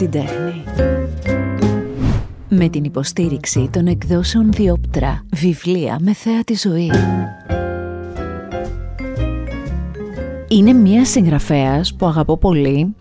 [0.00, 0.64] την τέχνη.
[2.48, 6.90] Με την υποστήριξη των εκδόσεων Διόπτρα, βιβλία με θέα τη ζωή.
[10.48, 12.94] Είναι μία συγγραφέας που αγαπώ πολύ.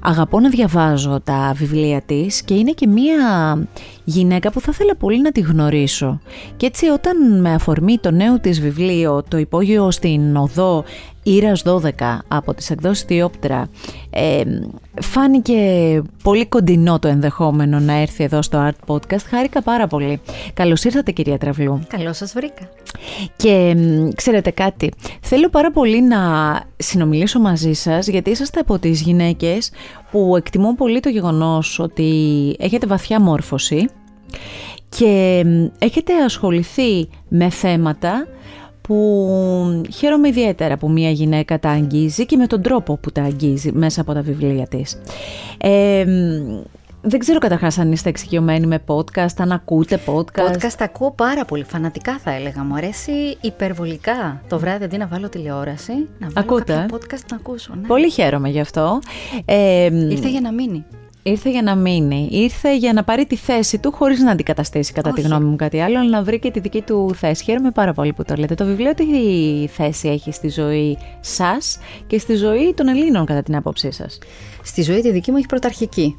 [0.00, 3.18] Αγαπώ να διαβάζω τα βιβλία της και είναι και μία
[4.08, 6.20] γυναίκα που θα ήθελα πολύ να τη γνωρίσω.
[6.56, 10.84] Και έτσι όταν με αφορμή το νέο της βιβλίο, το υπόγειο στην οδό
[11.28, 11.90] Ήρας 12
[12.28, 13.68] από τις εκδόσεις Διόπτρα
[14.10, 14.42] ε,
[15.00, 15.58] φάνηκε
[16.22, 19.22] πολύ κοντινό το ενδεχόμενο να έρθει εδώ στο Art Podcast.
[19.28, 20.20] Χάρηκα πάρα πολύ.
[20.54, 21.80] Καλώς ήρθατε κυρία Τραυλού.
[21.88, 22.68] Καλώς σας βρήκα.
[23.36, 23.76] Και
[24.14, 26.18] ξέρετε κάτι, θέλω πάρα πολύ να
[26.76, 29.70] συνομιλήσω μαζί σας γιατί είσαστε από τις γυναίκες
[30.10, 32.10] που εκτιμώ πολύ το γεγονός ότι
[32.58, 33.88] έχετε βαθιά μόρφωση
[34.88, 35.44] και
[35.78, 38.26] έχετε ασχοληθεί με θέματα
[38.80, 43.72] που χαίρομαι ιδιαίτερα που μια γυναίκα τα αγγίζει και με τον τρόπο που τα αγγίζει
[43.72, 44.98] μέσα από τα βιβλία της.
[45.58, 46.04] Ε,
[47.08, 50.52] δεν ξέρω καταρχάς αν είστε εξοικειωμένοι με podcast, αν ακούτε podcast.
[50.52, 52.64] Podcast ακούω πάρα πολύ, φανατικά θα έλεγα.
[52.64, 56.72] Μου αρέσει υπερβολικά το βράδυ αντί να βάλω τηλεόραση, να βάλω Ακούτε.
[56.72, 57.74] κάποια podcast να ακούσω.
[57.80, 57.86] Ναι.
[57.86, 58.98] Πολύ χαίρομαι γι' αυτό.
[59.44, 60.84] Ε, Ήρθε για να μείνει.
[61.26, 62.28] Ήρθε για να μείνει.
[62.30, 65.28] Ήρθε για να πάρει τη θέση του χωρίς να αντικαταστήσει κατά τη Όχι.
[65.28, 67.44] γνώμη μου κάτι άλλο, αλλά να βρει και τη δική του θέση.
[67.44, 68.54] Χαίρομαι πάρα πολύ που το λέτε.
[68.54, 69.04] Το βιβλίο τι
[69.68, 74.18] θέση έχει στη ζωή σας και στη ζωή των Ελλήνων κατά την άποψή σας;
[74.62, 76.14] Στη ζωή τη δική μου έχει πρωταρχική.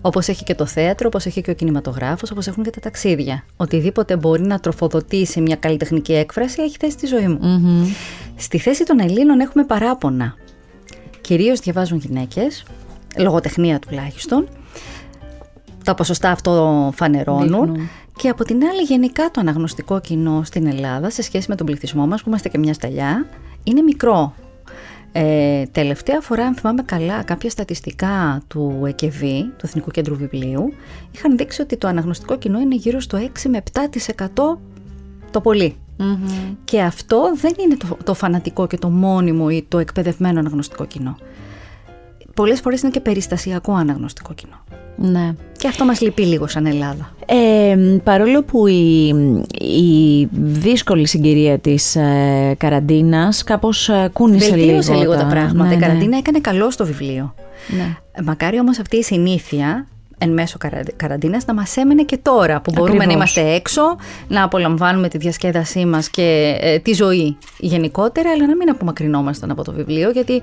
[0.00, 3.44] Όπως έχει και το θέατρο, όπως έχει και ο κινηματογράφος, όπως έχουν και τα ταξίδια.
[3.56, 7.38] Οτιδήποτε μπορεί να τροφοδοτήσει μια καλλιτεχνική έκφραση έχει θέση στη ζωή μου.
[7.40, 7.86] Μμμ.
[8.36, 10.34] Στη θέση των Ελλήνων έχουμε παράπονα.
[11.20, 12.64] Κυρίως διαβάζουν γυναίκες,
[13.18, 14.48] λογοτεχνία τουλάχιστον.
[15.84, 17.48] Τα ποσοστά αυτό φανερώνουν.
[17.48, 17.88] Δείχνουν.
[18.16, 22.06] Και από την άλλη γενικά το αναγνωστικό κοινό στην Ελλάδα σε σχέση με τον πληθυσμό
[22.06, 23.26] μας που είμαστε και μια σταλιά
[23.62, 24.34] είναι μικρό.
[25.12, 29.20] Ε, τελευταία φορά, αν θυμάμαι καλά, κάποια στατιστικά του ΕΚΕΒ,
[29.56, 30.72] του Εθνικού Κέντρου Βιβλίου,
[31.10, 34.58] είχαν δείξει ότι το αναγνωστικό κοινό είναι γύρω στο 6 με 7%
[35.30, 35.76] το πολύ.
[35.96, 36.54] Μμμ.
[36.64, 41.16] Και αυτό δεν είναι το, το φανατικό και το μόνιμο ή το εκπαιδευμένο αναγνωστικό κοινό.
[42.40, 44.64] Πολλές φορές είναι και περιστασιακό αναγνωστικό κοινό.
[44.96, 45.34] Ναι.
[45.58, 47.14] Και αυτό μας λυπεί λίγο σαν Ελλάδα.
[47.26, 49.08] Ε, παρόλο που η,
[49.58, 55.68] η δύσκολη συγκυρία της ε, καραντίνας κάπως ε, κούνησε λίγο, Βελτίωσε λίγο τα πράγματα.
[55.68, 55.86] Ναι, Η ναι.
[55.86, 57.34] καραντίνα έκανε καλό στο βιβλίο.
[57.68, 57.96] Ναι.
[58.12, 59.86] Ε, Μακάρι όμως αυτή η συνήθεια
[60.22, 63.34] εν μέσω καρα- καραντίνας να μας έμενε και τώρα που μπορούμε να Ακριβώς.
[63.36, 63.82] είμαστε έξω,
[64.28, 69.64] να απολαμβάνουμε τη διασκέδασή μας και ε, τη ζωή γενικότερα, αλλά να μην απομακρυνόμασταν από
[69.64, 70.42] το βιβλίο, γιατί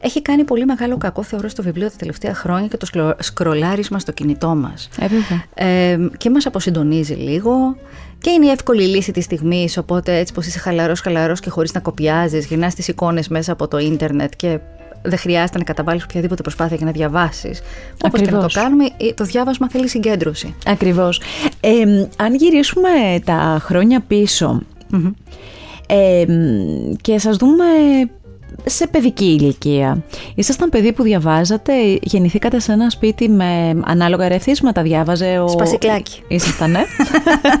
[0.00, 3.98] έχει κάνει πολύ μεγάλο κακό θεωρώ στο βιβλίο τα τελευταία χρόνια και το σκλο- σκρολάρισμα
[3.98, 4.88] στο κινητό μας.
[5.00, 5.44] Ε, βέβαια.
[5.54, 7.76] Ε, και μας αποσυντονίζει λίγο
[8.18, 11.72] και είναι η εύκολη λύση της στιγμής οπότε έτσι πως είσαι χαλαρός χαλαρός και χωρίς
[11.74, 14.58] να κοπιάζεις γυρνάς τις εικόνες μέσα από το ίντερνετ και
[15.02, 17.62] δεν χρειάζεται να καταβάλεις οποιαδήποτε προσπάθεια για να διαβάσεις
[18.04, 18.54] όπως και να το Ακριβώς.
[18.54, 21.20] κάνουμε ε, το διάβασμα θέλει συγκέντρωση Ακριβώς.
[21.60, 22.88] Ε, αν γυρίσουμε
[23.24, 24.62] τα χρόνια πίσω
[25.86, 26.24] ε,
[27.00, 27.64] και σας δούμε
[28.64, 30.02] σε παιδική ηλικία.
[30.34, 35.48] Ήσασταν παιδί που διαβάζατε, γεννηθήκατε σε ένα σπίτι με ανάλογα ερεθίσματα, διάβαζε ο...
[35.48, 36.22] Σπασικλάκι.
[36.28, 36.84] Ήσασταν, ναι.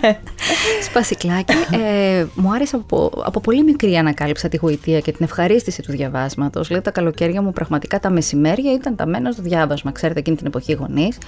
[0.88, 1.54] Σπασικλάκι.
[1.70, 6.70] Ε, μου άρεσε από, από πολύ μικρή ανακάλυψα τη γοητεία και την ευχαρίστηση του διαβάσματος.
[6.70, 9.92] Λέω τα καλοκαίρια μου πραγματικά τα μεσημέρια ήταν τα μένα στο διάβασμα.
[9.92, 11.18] Ξέρετε, εκείνη την εποχή οι γονείς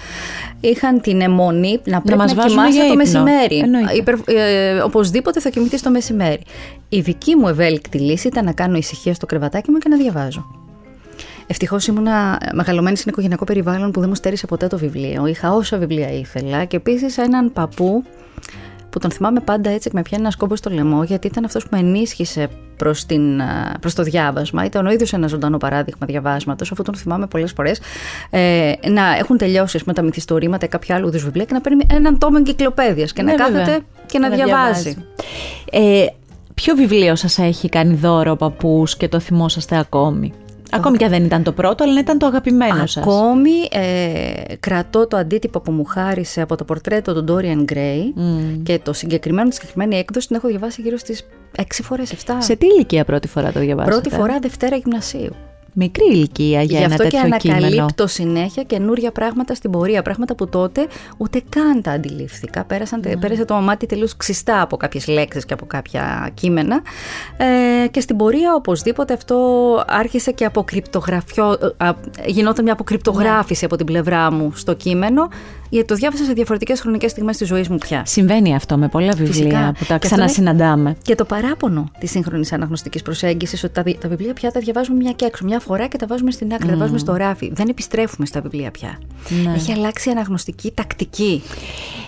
[0.61, 2.97] είχαν την αιμονή να πρέπει να, μας βάζουν κοιμάσαι για το ύπνο.
[2.97, 3.59] μεσημέρι.
[3.59, 3.95] Εννοείται.
[3.95, 6.43] Υπερ, ε, οπωσδήποτε θα κοιμηθείς το μεσημέρι.
[6.89, 10.47] Η δική μου ευέλικτη λύση ήταν να κάνω ησυχία στο κρεβατάκι μου και να διαβάζω.
[11.47, 15.27] Ευτυχώς ήμουνα μεγαλωμένη σε ένα οικογενειακό περιβάλλον που δεν μου στέρισε ποτέ το βιβλίο.
[15.27, 18.05] Είχα όσα βιβλία ήθελα και επίσης έναν παππού
[18.91, 21.63] που τον θυμάμαι πάντα έτσι και με πιάνει ένας σκόμπο στο λαιμό γιατί ήταν αυτός
[21.63, 24.65] που με ενίσχυσε προς, την, α, προς το διάβασμα.
[24.65, 27.81] Ήταν ο ίδιος ένα ζωντανό παράδειγμα διαβάσματος, αφού τον θυμάμαι πολλές φορές
[28.31, 31.61] ε, να έχουν τελειώσει ας πούμε, τα μυθιστορήματα ή κάποια άλλου είδους βιβλία και να
[31.61, 33.65] παίρνει έναν τόμο εγκυκλοπαίδειας και Ναι, να βέβαια.
[33.65, 34.97] κάθεται και να, διαβάζει.
[35.71, 36.07] Ε,
[36.61, 40.33] ποιο βιβλίο σας έχει κάνει δώρο ο παππούς και το θυμόσαστε ακόμη;
[40.71, 42.97] Ακόμη και αν δεν ήταν το πρώτο, αλλά ήταν το αγαπημένο σας.
[42.97, 48.63] Ακόμη ε, κρατώ το αντίτυπο που μου χάρισε από το πορτρέτο του Dorian Gray Μμ.
[48.63, 51.27] και το συγκεκριμένο, τη συγκεκριμένη έκδοση την έχω διαβάσει γύρω στις
[51.57, 52.35] 6 φορές, 7.
[52.39, 54.01] Σε τι ηλικία πρώτη φορά το διαβάσατε.
[54.01, 55.35] Πρώτη φορά Δευτέρα Γυμνασίου.
[55.73, 57.67] Μικρή ηλικία για Γι' ένα αυτό και τέτοιο κείμενο.
[57.67, 60.03] ανακαλύπτω συνέχεια καινούρια πράγματα στην πορεία.
[60.03, 60.87] Πράγματα που τότε
[61.17, 62.65] ούτε καν τα αντιλήφθηκα.
[62.65, 63.17] Πέρασαν, Ναι.
[63.17, 66.83] Πέρασε το μάτι τελείως ξιστά από κάποιες λέξεις και από κάποια κείμενα.
[67.85, 69.37] Ε, και στην πορεία οπωσδήποτε αυτό
[69.87, 71.53] άρχισε και από κρυπτογραφιό.
[71.79, 71.95] ε, α,
[72.27, 75.29] γινόταν μια αποκρυπτογράφηση από την πλευρά μου στο κείμενο.
[75.69, 78.03] Γιατί το διάβασα σε διαφορετικές χρονικές στιγμές της ζωής μου πια.
[78.07, 79.73] Συμβαίνει αυτό με πολλά βιβλία Φυσικά.
[79.79, 80.97] που τα Και αυτό ξανασυναντάμε.
[81.03, 84.97] Και το παράπονο της σύγχρονης αναγνωστικής προσέγγισης ότι τα, βι- τα βιβλία πια τα διαβάζουμε
[84.97, 85.45] μια και έξω.
[85.45, 87.51] Μια φορά και τα βάζουμε στην άκρη, τα βάζουμε στο ράφι.
[87.55, 88.99] Δεν επιστρέφουμε στα βιβλία πια.
[89.45, 89.53] Ναι.
[89.55, 91.43] Έχει αλλάξει η αναγνωστική τακτική.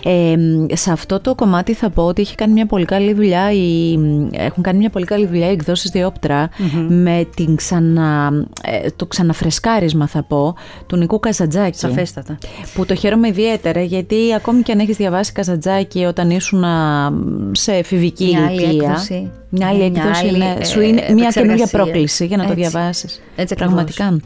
[0.03, 0.35] Ε,
[0.75, 3.99] σε αυτό το κομμάτι θα πω ότι έχει κάνει μια πολύ καλή δουλειά οι,
[4.31, 6.49] έχουν κάνει μια πολύ καλή δουλειά οι εκδόσεις Διόπτρα
[6.87, 8.31] με την ξανα,
[8.63, 10.55] ε, το ξαναφρεσκάρισμα θα πω
[10.87, 12.37] του Νικού Καζαντζάκη Σαφέστατα.
[12.73, 13.49] που το χαίρομαι ιδιαίτερα
[13.85, 17.11] γιατί ακόμη και αν έχεις διαβάσει Καζαντζάκη όταν ήσουν α,
[17.51, 19.31] σε εφηβική Μια άλλη ηλικία έκδοση.
[19.49, 21.41] μια άλλη Μια έκδοση άλλη, ναι, ε, σου είναι μια επεξεργασία.
[21.41, 22.61] καινούργια πρόκληση για να το Έτσι.
[22.69, 24.17] διαβάσεις Έτσι πραγματικά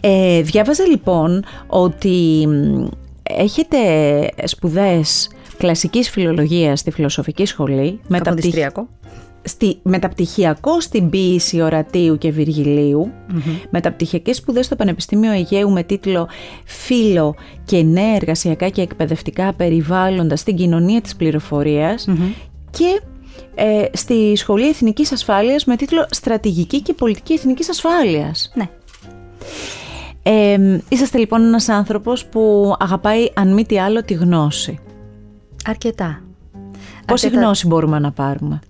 [0.00, 2.86] ε, διάβαζα λοιπόν ότι μ,
[3.22, 3.78] έχετε
[4.44, 5.28] σπουδές
[5.58, 8.88] κλασικής φιλολογίας στη φιλοσοφική σχολή μεταπτυχ- Καποδιστριακό.
[9.44, 13.12] Στη, μεταπτυχιακό στην ποίηση Ορατίου και Βυργιλίου,
[13.70, 16.28] μεταπτυχιακές σπουδές στο Πανεπιστήμιο Αιγαίου με τίτλο
[16.64, 22.08] «Φίλο και νέα εργασιακά και εκπαιδευτικά περιβάλλοντα στην κοινωνία της πληροφοριας
[22.70, 23.00] και
[23.54, 28.52] ε, στη Σχολή Εθνικής Ασφάλειας με τίτλο «Στρατηγική και πολιτική εθνικής ασφάλειας».
[28.54, 28.68] Ναι.
[30.26, 34.78] Ε, είσαστε λοιπόν ένας άνθρωπος που αγαπάει αν μη τι άλλο τη γνώση.
[35.66, 36.22] Αρκετά.
[37.06, 37.44] Πόση Αρκετά.
[37.44, 38.60] γνώση μπορούμε να πάρουμε;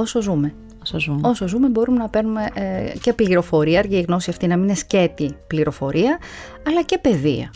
[0.00, 0.54] Όσο ζούμε.
[0.82, 1.28] όσο ζούμε.
[1.28, 4.74] Όσο ζούμε μπορούμε να παίρνουμε ε, και πληροφορία, αρκεί η γνώση αυτή να μην είναι
[4.74, 6.18] σκέτη πληροφορία,
[6.66, 7.52] αλλά και παιδεία.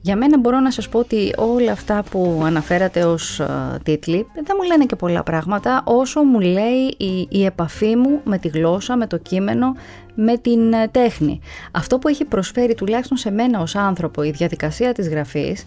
[0.00, 3.46] Για μένα μπορώ να σας πω ότι όλα αυτά που αναφέρατε ως ε,
[3.82, 8.38] τίτλοι δεν μου λένε και πολλά πράγματα όσο μου λέει η, η επαφή μου με
[8.38, 9.74] τη γλώσσα, με το κείμενο,
[10.16, 11.40] με την ε, τέχνη.
[11.70, 15.64] Αυτό που έχει προσφέρει τουλάχιστον σε μένα ως άνθρωπο η διαδικασία της γραφής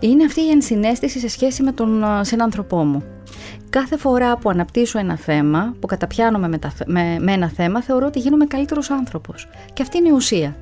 [0.00, 3.02] είναι αυτή η ενσυναίσθηση σε σχέση με τον ε, συνάνθρωπό μου.
[3.70, 7.82] Κάθε φορά που αναπτύσσω ένα θέμα, που καταπιάνομαι με, τα, θε- με, με ένα θέμα,
[7.82, 9.48] θεωρώ ότι γίνομαι καλύτερος άνθρωπος.
[9.72, 10.56] Και αυτή είναι η ουσία.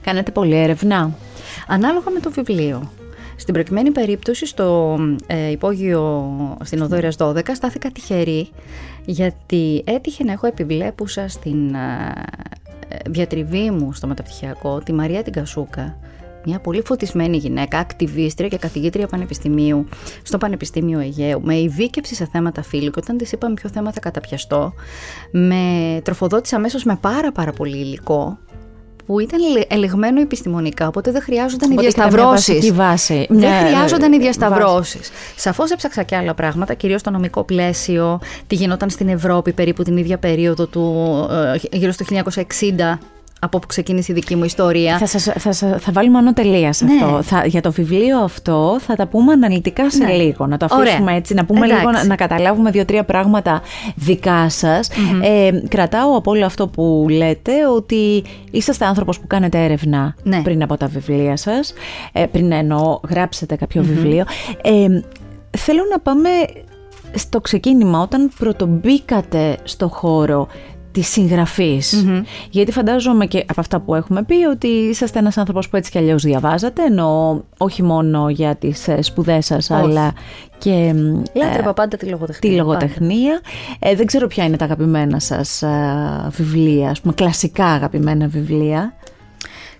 [0.00, 1.14] Κάνετε πολλή έρευνα.
[1.68, 2.90] Ανάλογα με το βιβλίο.
[3.36, 6.30] Στην προκειμένη περίπτωση, στο ε, υπόγειο
[6.64, 8.50] στην Οδόρειας 12, στάθηκα τυχερή,
[9.04, 12.12] γιατί έτυχε να έχω επιβλέπουσα στην ε,
[12.88, 15.98] ε, διατριβή μου στο μεταπτυχιακό τη Μαρία την Κασούκα,
[16.44, 19.86] μια πολύ φωτισμένη γυναίκα, ακτιβίστρια και καθηγήτρια πανεπιστημίου
[20.22, 24.00] στο Πανεπιστήμιο Αιγαίου, με ειδίκευση σε θέματα φύλου και όταν της είπαμε ποιο θέμα θα
[24.00, 24.72] καταπιαστώ,
[25.30, 28.38] με τροφοδότησε αμέσως με πάρα πάρα πολύ υλικό,
[29.10, 32.54] που ήταν ελε- ελεγμένο επιστημονικά, οπότε δεν χρειάζονταν οι Οπότε έχετε μια διασταυρώσεις.
[32.54, 33.26] βασική βάση.
[33.28, 35.10] Δεν Μια, χρειάζονταν οι ε, διασταυρώσεις.
[35.36, 39.96] Σαφώς έψαξα και άλλα πράγματα, κυρίως στο νομικό πλαίσιο, τι γινόταν στην Ευρώπη περίπου την
[39.96, 41.14] ίδια περίοδο του,
[41.72, 42.98] ε, γύρω στο 1960,
[43.42, 44.98] από όπου ξεκίνησε η δική μου ιστορία.
[44.98, 46.92] Θα, σας, θα, σας- θα βάλουμε μόνο τελεία σε Ναι.
[47.04, 47.22] αυτό.
[47.22, 50.12] Θα, για το βιβλίο αυτό θα τα πούμε αναλυτικά σε Ναι.
[50.12, 50.46] λίγο.
[50.46, 51.16] Να το αφήσουμε Ωραία.
[51.16, 51.76] έτσι, να πούμε Εντάξει.
[51.86, 53.62] λίγο, να, να καταλάβουμε δύο-τρία πράγματα
[53.96, 54.88] δικά σας.
[55.22, 60.42] Ε, κρατάω από όλο αυτό που λέτε ότι είσαστε άνθρωπος που κάνετε έρευνα Ναι.
[60.42, 61.72] πριν από τα βιβλία σας.
[62.12, 64.24] Ε, πριν εννοώ γράψετε κάποιο βιβλίο.
[64.62, 64.86] Ε,
[65.58, 66.28] θέλω να πάμε
[67.14, 70.48] στο ξεκίνημα όταν πρωτομπήκατε στο χώρο
[70.92, 72.06] της συγγραφης
[72.50, 75.98] Γιατί φαντάζομαι και από αυτά που έχουμε πει ότι είσαστε ένας άνθρωπος που έτσι κι
[75.98, 80.12] αλλιώς διαβάζατε, ενώ όχι μόνο για τις ε, σπουδές σας, αλλά
[80.58, 82.40] και μ, Λάτρευα ε, πάντα τη λογοτεχνία.
[82.40, 82.62] τη πάντα.
[82.62, 83.40] λογοτεχνία.
[83.78, 85.68] Ε, δεν ξέρω ποια είναι τα αγαπημένα σας ε,
[86.30, 88.94] βιβλία, ας πούμε, κλασικά αγαπημένα βιβλία.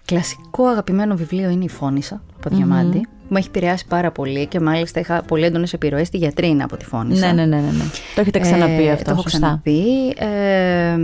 [0.05, 3.07] Κλασικό αγαπημένο βιβλίο είναι η Φώνησα από Διαμάντη.
[3.29, 6.85] Μου έχει επηρεάσει πάρα πολύ και μάλιστα είχα πολύ έντονες επιρροές στη γιατρίνα από τη
[6.85, 7.27] Φώνησα.
[7.27, 7.85] Ναι, ναι, ναι, ναι, ναι.
[8.15, 9.39] Το έχετε ξαναπεί Ε, αυτό, Το έχω σωστά.
[9.39, 10.09] ξαναπεί.
[10.19, 10.97] Ε,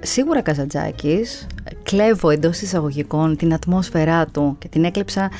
[0.00, 1.46] σίγουρα Καζαντζάκης.
[1.82, 5.30] Κλέβω εντός εισαγωγικών την ατμόσφαιρά του και την έκλεψα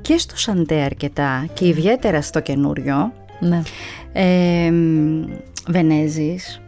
[0.00, 3.12] και στο Σαντέ αρκετά και ιδιαίτερα στο καινούριο.
[3.40, 3.62] Ναι,
[4.12, 4.72] Ε,
[5.68, 6.60] Βενέζης.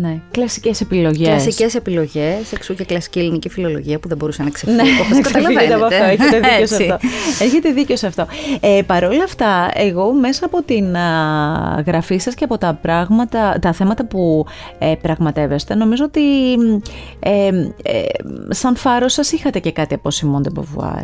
[0.00, 0.20] Ναι.
[0.30, 1.28] Κλασικές επιλογές.
[1.28, 4.76] Κλασικές επιλογές, εξού και κλασική ελληνική φιλολογία που δεν μπορούσε να ξεφύγει.
[4.76, 5.98] Ναι, όπως ξεφύγετε από αυτό.
[5.98, 6.24] καταλαβαίνετε.
[6.24, 6.90] Έχετε δίκιο σε Έτσι.
[6.90, 7.08] αυτό.
[7.44, 8.26] Έχετε δίκιο σε αυτό.
[8.60, 13.58] Ε, Παρ' όλα αυτά, εγώ μέσα από την α, γραφή σας και από τα πράγματα,
[13.60, 14.46] τα θέματα που
[14.78, 16.22] ε, πραγματεύεστε, νομίζω ότι
[17.18, 17.46] ε,
[17.82, 18.02] ε,
[18.48, 21.02] σαν φάρος σας είχατε και κάτι από Simone de Beauvoir.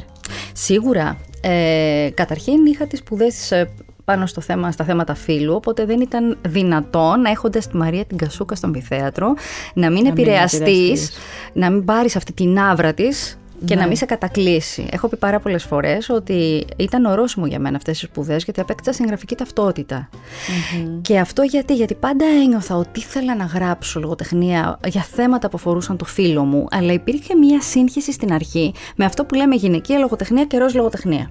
[0.53, 1.17] Σίγουρα.
[1.43, 3.71] Ε, καταρχήν είχα τις σπουδές ε,
[4.11, 8.17] πάνω στο θέμα, στα θέματα φύλου, οπότε δεν ήταν δυνατόν να έχοντας τη Μαρία την
[8.17, 9.35] Κασούκα στον Πιθέατρο,
[9.75, 11.11] να μην επηρεαστείς, επηρεαστείς.
[11.53, 13.81] να μην πάρεις αυτή την άβρα της και Ναι.
[13.81, 14.87] να μην σε κατακλείσει.
[14.91, 18.93] Έχω πει πάρα πολλές φορές ότι ήταν ορόσημο για μένα αυτές οι σπουδές γιατί απέκτησα
[18.93, 20.09] συγγραφική ταυτότητα.
[21.03, 25.97] Και αυτό γιατί, γιατί πάντα ένιωθα ότι ήθελα να γράψω λογοτεχνία για θέματα που αφορούσαν
[25.97, 30.45] το φίλο μου, αλλά υπήρχε μία σύγχυση στην αρχή με αυτό που λέμε γυναικεία λογοτεχνία
[30.45, 31.31] και ροζ λογοτεχνία.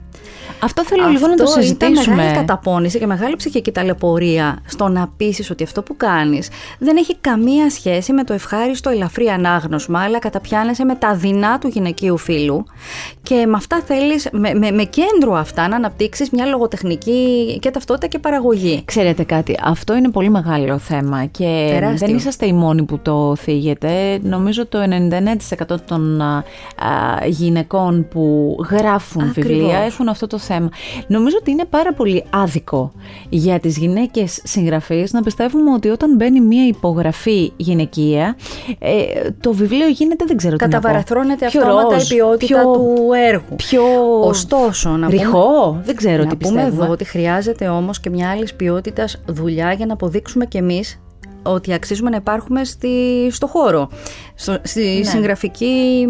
[0.64, 2.16] Αυτό θέλω λίγο να το Αυτό Ήταν συζητήσουμε.
[2.16, 7.16] μεγάλη καταπώνηση και μεγάλη ψυχική ταλαιπωρία στο να πείσεις ότι αυτό που κάνεις δεν έχει
[7.22, 12.66] καμία σχέση με το ευχάριστο ελαφρύ ανάγνωσμα, αλλά καταπιάνεσαι με τα δεινά του γυναικείου φίλου
[13.30, 18.08] και με αυτά θέλεις, με, με, με κέντρο αυτά να αναπτύξεις μια λογοτεχνική και ταυτότητα
[18.08, 18.82] και παραγωγή.
[18.86, 22.08] Ξέρετε κάτι, αυτό είναι πολύ μεγάλο θέμα και Τεράστιο.
[22.08, 24.20] δεν είσαστε οι μόνοι που το θίγετε.
[24.22, 24.80] Νομίζω το
[25.72, 26.44] 99% των α, α,
[27.28, 29.52] γυναικών που γράφουν Ακριβώς.
[29.52, 30.70] βιβλία έχουν αυτό το θέμα.
[31.08, 32.92] Νομίζω ότι είναι πάρα πολύ άδικο
[33.30, 38.36] για τις γυναίκες συγγραφείς να πιστεύουμε ότι όταν μπαίνει μία υπογραφή γυναικεία,
[38.80, 38.92] ε,
[39.42, 40.76] το βιβλίο γίνεται, δεν ξέρω τι να πω.
[40.76, 42.96] Καταβαραθρώνεται πιο αυτόματα ροζ, η ποιότητα πιο- του
[43.28, 43.56] έργου.
[43.56, 43.84] Πιο
[44.24, 46.84] Ωστόσο, να πούμε, ρηχό, δεν ξέρω να τι πούμε πιστεύουμε.
[46.84, 51.00] εδώ ότι χρειάζεται όμως και μια άλλη ποιότητα δουλειά για να αποδείξουμε κι εμείς
[51.44, 52.90] ότι αξίζουμε να υπάρχουμε στη,
[53.32, 53.90] στο χώρο,
[54.36, 55.10] στο, στη Ναι.
[55.10, 56.06] συγγραφική,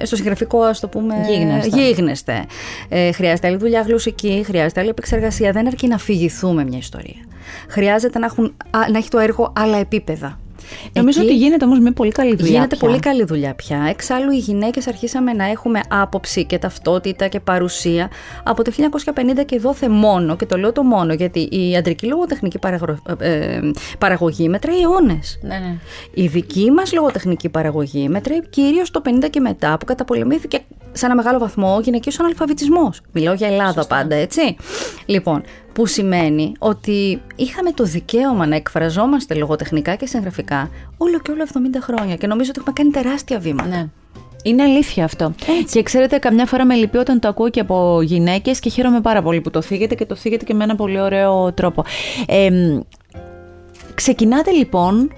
[0.00, 1.78] ε, στο συγγραφικό ας το πούμε Γίγνεσθε.
[1.80, 2.44] γίγνεσθε.
[2.88, 7.24] Ε, χρειάζεται άλλη δουλειά γλωσσική, χρειάζεται άλλη επεξεργασία, δεν αρκεί να αφηγηθούμε μια ιστορία.
[7.68, 10.38] Χρειάζεται να, έχουν, α, να έχει το έργο άλλα επίπεδα.
[10.92, 12.88] Νομίζω Εκεί- ότι γίνεται όμως μια πολύ καλή δουλειά Γίνεται πια.
[12.88, 13.86] πολύ καλή δουλειά πια.
[13.88, 18.10] Εξάλλου, οι γυναίκες αρχίσαμε να έχουμε άποψη και ταυτότητα και παρουσία
[18.44, 20.36] από το 1950 και δόθε μόνο.
[20.36, 23.60] Και το λέω το μόνο γιατί η αντρική λογοτεχνική παραγρο- ε, ε,
[23.98, 25.38] παραγωγή μετράει αιώνες.
[25.42, 25.76] Ναι, ναι.
[26.14, 30.58] Η δική μας λογοτεχνική παραγωγή μετράει κυρίως το 50 και μετά που καταπολεμήθηκε
[30.92, 33.00] σε ένα μεγάλο βαθμό ο γυναικείος αναλφαβητισμός.
[33.12, 34.56] Μιλάω για Ελλάδα πάντα, έτσι.
[35.06, 41.44] Λοιπόν, που σημαίνει ότι είχαμε το δικαίωμα να εκφραζόμαστε λογοτεχνικά και συγγραφικά όλο και όλο
[41.52, 43.68] 70 χρόνια και νομίζω ότι έχουμε κάνει τεράστια βήματα.
[43.68, 43.86] Ναι.
[44.42, 45.34] Είναι αλήθεια αυτό.
[45.70, 49.22] Και ξέρετε, καμιά φορά με λυπεί όταν το ακούω και από γυναίκες και χαίρομαι πάρα
[49.22, 51.84] πολύ που το θίγετε και το θίγετε και με ένα πολύ ωραίο τρόπο.
[52.26, 52.80] Ε, μ,
[53.94, 55.12] ξεκινάτε λοιπόν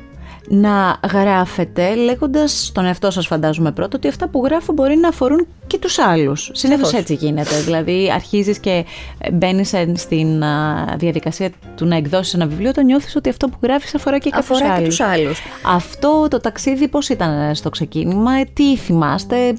[0.49, 5.47] να γράφετε λέγοντας στον εαυτό σας φαντάζομαι πρώτα ότι αυτά που γράφω μπορεί να αφορούν
[5.67, 6.51] και τους άλλους.
[6.53, 7.01] Συνήθως Σαφώς.
[7.01, 7.61] έτσι γίνεται.
[7.65, 8.85] Δηλαδή αρχίζεις και
[9.33, 13.57] μπαίνεις εν- στην α, διαδικασία του να εκδώσεις ένα βιβλίο όταν νιώθεις ότι αυτό που
[13.63, 14.97] γράφεις αφορά και κάποιους Αφορά και άλλους.
[14.97, 15.43] τους άλλους.
[15.67, 19.55] Αυτό το ταξίδι πώς ήταν στο ξεκίνημα, ε, τι θυμάστε,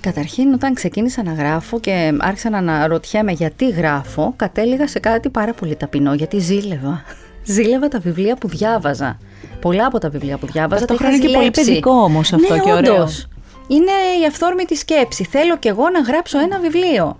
[0.00, 5.52] Καταρχήν, όταν ξεκίνησα να γράφω και άρχισα να αναρωτιέμαι γιατί γράφω, κατέληγα σε κάτι πάρα
[5.52, 7.02] πολύ ταπεινό, γιατί ζήλευα.
[7.48, 9.18] Ζήλευα τα βιβλία που διάβαζα.
[9.60, 11.64] Πολλά από τα βιβλία που διάβαζα τα είχα Ταυτόχρονα είναι και πολύ ζηλέψει.
[11.64, 12.94] παιδικό όμως αυτό ναι, και ωραίο.
[12.94, 13.26] όντως.
[13.68, 15.24] Είναι η αυθόρμητη σκέψη.
[15.24, 17.16] Θέλω κι εγώ να γράψω ένα βιβλίο.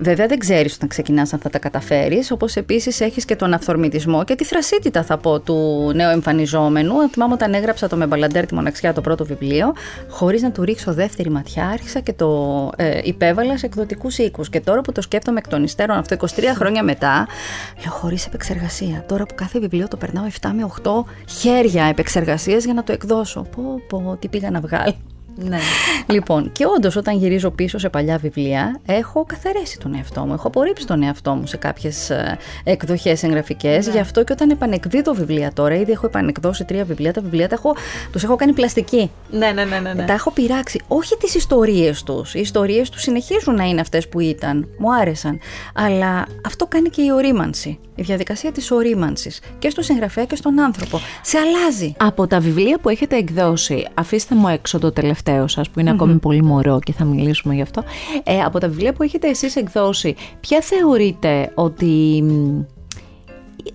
[0.00, 4.24] Βέβαια δεν ξέρεις όταν ξεκινάς αν θα τα καταφέρεις, όπως επίσης έχεις και τον αυθορμητισμό
[4.24, 7.08] και τη θρασίτητα θα πω του νέου εμφανιζόμενου.
[7.10, 9.72] Θυμάμαι όταν έγραψα το με μπαλαντέρ τη μοναξιά το πρώτο βιβλίο,
[10.08, 14.48] χωρίς να του ρίξω δεύτερη ματιά, άρχισα και το ε, υπέβαλα σε εκδοτικούς οίκους.
[14.48, 17.26] Και τώρα που το σκέφτομαι εκ των υστέρων αυτό 23 χρόνια μετά,
[17.82, 19.04] λέω χωρίς επεξεργασία.
[19.08, 20.90] Τώρα που κάθε βιβλίο το περνάω 7 με 8
[21.40, 23.46] χέρια επεξεργασίας για να το εκδώσω.
[23.56, 24.94] Πω πω, τι πήγα να βγάλω.
[25.36, 25.58] Ναι.
[26.06, 30.32] Λοιπόν, και όντως, όταν γυρίζω πίσω σε παλιά βιβλία, έχω καθαρέσει τον εαυτό μου.
[30.32, 32.10] Έχω απορρίψει τον εαυτό μου σε κάποιες
[32.64, 33.88] εκδοχές εγγραφικές.
[33.88, 37.12] Γι' αυτό και όταν επανεκδίδω βιβλία τώρα, ήδη έχω επανεκδώσει τρία βιβλία.
[37.12, 37.76] Τα βιβλία τα έχω,
[38.12, 39.10] τους έχω κάνει πλαστική.
[39.30, 40.04] Ναι, ναι, ναι, ναι.
[40.04, 40.80] Τα έχω πειράξει.
[40.88, 42.34] Όχι τις ιστορίες τους.
[42.34, 44.68] Οι ιστορίες τους συνεχίζουν να είναι αυτές που ήταν.
[44.78, 45.38] Μου άρεσαν.
[45.74, 47.78] Αλλά αυτό κάνει και η ορίμανση.
[47.94, 49.40] Η διαδικασία της ορίμανσης.
[49.58, 51.00] Και στο συγγραφέα και στον άνθρωπο.
[51.22, 51.94] Σε αλλάζει.
[51.98, 56.14] Από τα βιβλία που έχετε εκδώσει, αφήστε μου έξω το τελευταίο σας που ειναι ακόμη
[56.18, 57.82] πολύ μωρό και θα μιλήσουμε γι' αυτό.
[58.24, 62.60] Ε, από τα βιβλία που έχετε εσείς εκδώσει, ποια θεωρείτε ότι μ,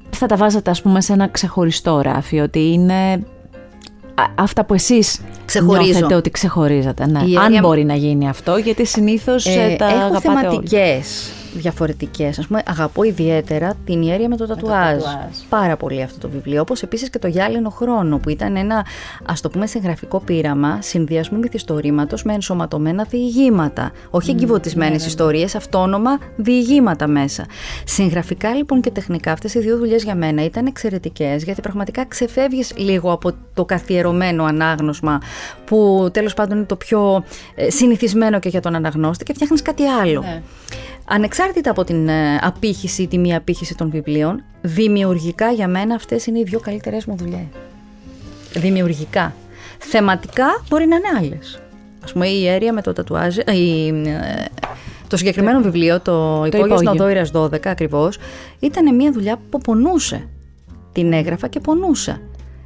[0.10, 3.24] θα τα βάζατε ας πούμε σε ένα ξεχωριστό ράφι, ότι είναι
[4.16, 5.82] α- αυτά που εσείς Ξεχωρίζω.
[5.92, 7.08] νιώθετε ότι ξεχωρίζατε.
[7.08, 7.20] Ναι.
[7.26, 10.68] Η Αν έννοια- μπορεί να γίνει αυτό, γιατί συνήθως ε, Ε, τα έχω αγαπάτε όλοι.
[11.50, 12.40] Θεματικές διαφορετικές.
[12.40, 15.04] Ας πούμε, αγαπώ ιδιαίτερα την ιέρια με το τατουάζ.
[15.04, 15.38] τατουάζ.
[15.50, 16.62] Πάρα πολύ αυτό το βιβλίο.
[16.62, 18.86] Όπως επίσης και το Γυάλινο Χρόνο, που ήταν ένα,
[19.26, 23.92] ας το πούμε, συγγραφικό πείραμα συνδυασμού μυθιστορήματος με ενσωματωμένα διηγήματα.
[24.10, 27.46] Όχι εγκυβωτισμένες ιστορίες, αυτόνομα διηγήματα μέσα.
[27.86, 32.74] Συγγραφικά λοιπόν και τεχνικά αυτές οι δύο δουλειές για μένα ήταν εξαιρετικές, γιατί πραγματικά ξεφεύγεις
[32.76, 35.22] λίγο από το καθιερωμένο ανάγνωσμα,
[35.66, 37.24] που τέλος πάντων είναι το πιο
[37.56, 40.24] ε, συνηθισμένο και για τον αναγνώστη και φτιάχνεις κάτι άλλο.
[41.10, 41.16] Ναι.
[41.16, 46.26] Ανεξάρτητα από την ε, απήχηση ή τη μη απήχηση των βιβλίων, δημιουργικά για μένα αυτές
[46.26, 47.46] είναι οι δύο καλύτερες μου δουλειές.
[48.54, 49.34] Δημιουργικά.
[49.80, 51.62] Θεματικά μπορεί να είναι άλλες.
[52.04, 54.46] Ας πούμε η Ιέρια με το τατουάζ, ε, η, ε,
[55.08, 56.92] το συγκεκριμένο βιβλίο, το, Υπόγειος Υπόγειο.
[56.92, 58.18] Νοδόηρας 12 ακριβώς,
[58.60, 60.28] ήταν μια δουλειά που πονούσε.
[60.92, 62.22] Την έγραφα και πονούσα.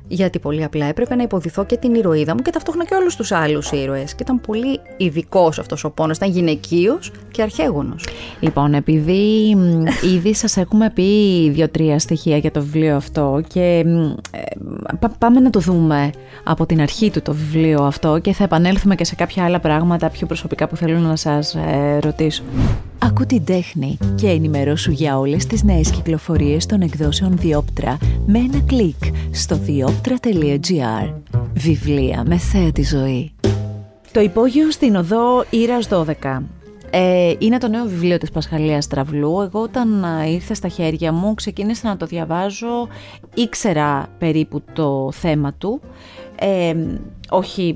[0.08, 3.32] Γιατί πολύ απλά έπρεπε να υποδηθώ και την ηρωίδα μου και ταυτόχρονα και όλους τους
[3.32, 4.12] άλλους ήρωες.
[4.16, 6.18] Και ήταν πολύ ειδικός αυτός ο πόνος.
[6.18, 8.06] Ήταν γυναικείος και αρχαίγονος.
[8.40, 9.84] Λοιπόν, επειδή μ,
[10.16, 11.04] ήδη σας έχουμε πει
[11.50, 13.90] δύο-τρία στοιχεία για το βιβλίο αυτό και μ,
[14.32, 14.42] ε,
[15.00, 16.10] πα- πάμε να το δούμε
[16.44, 20.10] από την αρχή του το βιβλίο αυτό και θα επανέλθουμε και σε κάποια άλλα πράγματα
[20.10, 22.44] πιο προσωπικά που θέλω να σας ε, ρωτήσω.
[23.06, 28.60] Ακού την τέχνη και ενημερώσου για όλες τις νέες κυκλοφορίες των εκδόσεων Διόπτρα με ένα
[28.66, 31.14] κλικ στο διόπτρα.gr.
[31.54, 33.32] Βιβλία με θέα τη ζωή.
[34.12, 36.42] Το υπόγειο στην οδό Ήρας 12.
[36.90, 39.42] Ε, είναι το νέο βιβλίο της Πασχαλίας Τραυλού.
[39.42, 42.88] Εγώ όταν ήρθε στα χέρια μου ξεκίνησα να το διαβάζω,
[43.34, 45.82] ήξερα περίπου το θέμα του.
[46.36, 46.76] Ε,
[47.30, 47.76] όχι,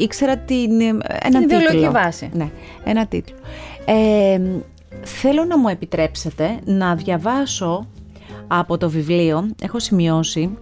[0.00, 0.80] ήξερα την,
[1.22, 1.90] ένα την τίτλο.
[1.90, 2.30] βάση.
[2.32, 2.50] Ναι,
[2.84, 3.36] ένα τίτλο.
[3.84, 4.40] Ε,
[5.02, 7.86] θέλω να μου επιτρέψετε να διαβάσω
[8.46, 10.58] από το βιβλίο, έχω σημειώσει,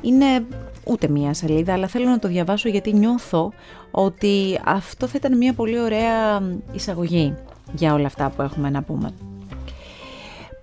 [0.00, 0.44] είναι
[0.84, 3.52] ούτε μία σελίδα, αλλά θέλω να το διαβάσω γιατί νιώθω
[3.90, 7.34] ότι αυτό θα ήταν μια πολύ ωραία εισαγωγή
[7.72, 9.12] για όλα αυτά που έχουμε να πούμε.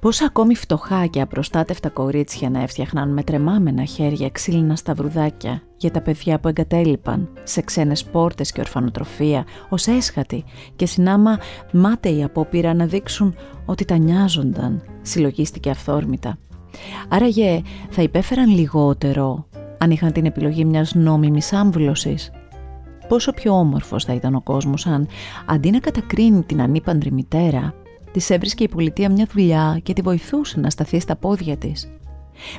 [0.03, 6.01] Πώς ακόμη φτωχά και απροστάτευτα κορίτσια να έφτιαχναν με τρεμάμενα χέρια ξύλινα σταυρουδάκια για τα
[6.01, 10.43] παιδιά που εγκατέλειπαν σε ξένες πόρτες και ορφανοτροφία ως έσχατοι
[10.75, 11.39] και συνάμα
[11.71, 16.37] μάταιοι απόπειρα να δείξουν ότι τα νοιάζονταν, συλλογίστηκε αυθόρμητα.
[17.09, 22.31] Άραγε θα υπέφεραν λιγότερο αν είχαν την επιλογή μιας νόμιμης άμβλωσης.
[23.07, 25.07] Πόσο πιο όμορφος θα ήταν ο κόσμος αν
[25.45, 27.73] αντί να κατακρίνει την ανήπαντρη μητέρα,
[28.13, 31.87] της έβρισκε η πολιτεία μια δουλειά και τη βοηθούσε να σταθεί στα πόδια της.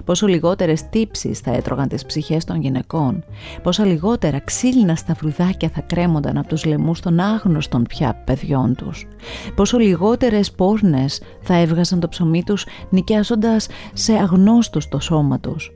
[0.05, 3.25] Πόσο λιγότερες τύψεις θα έτρωγαν τις ψυχές των γυναικών,
[3.63, 9.07] πόσα λιγότερα ξύλινα σταυρουδάκια θα κρέμονταν από τους λαιμούς των άγνωστων πια παιδιών τους,
[9.55, 15.73] πόσο λιγότερες πόρνες θα έβγαζαν το ψωμί τους νοικιάζοντας σε αγνώστους το σώμα τους.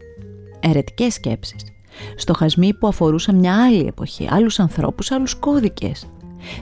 [0.61, 1.65] Ερετικές σκέψεις,
[2.17, 6.07] στοχασμοί που αφορούσαν μια άλλη εποχή, άλλους ανθρώπους, άλλους κώδικες,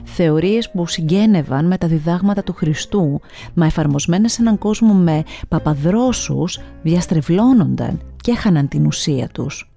[0.03, 3.21] Θεωρίες που συγγένευαν με τα διδάγματα του Χριστού,
[3.53, 9.71] μα εφαρμοσμένες σε έναν κόσμο με παπαδρόσους, διαστρεβλώνονταν και έχαναν την ουσία τους.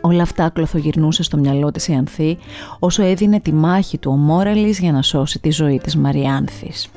[0.00, 2.38] Όλα αυτά κλωθογυρνούσε στο μυαλό της η Ανθή,
[2.78, 6.88] όσο έδινε τη μάχη του ο Μόραλης για να σώσει τη ζωή της Μαριάνθης.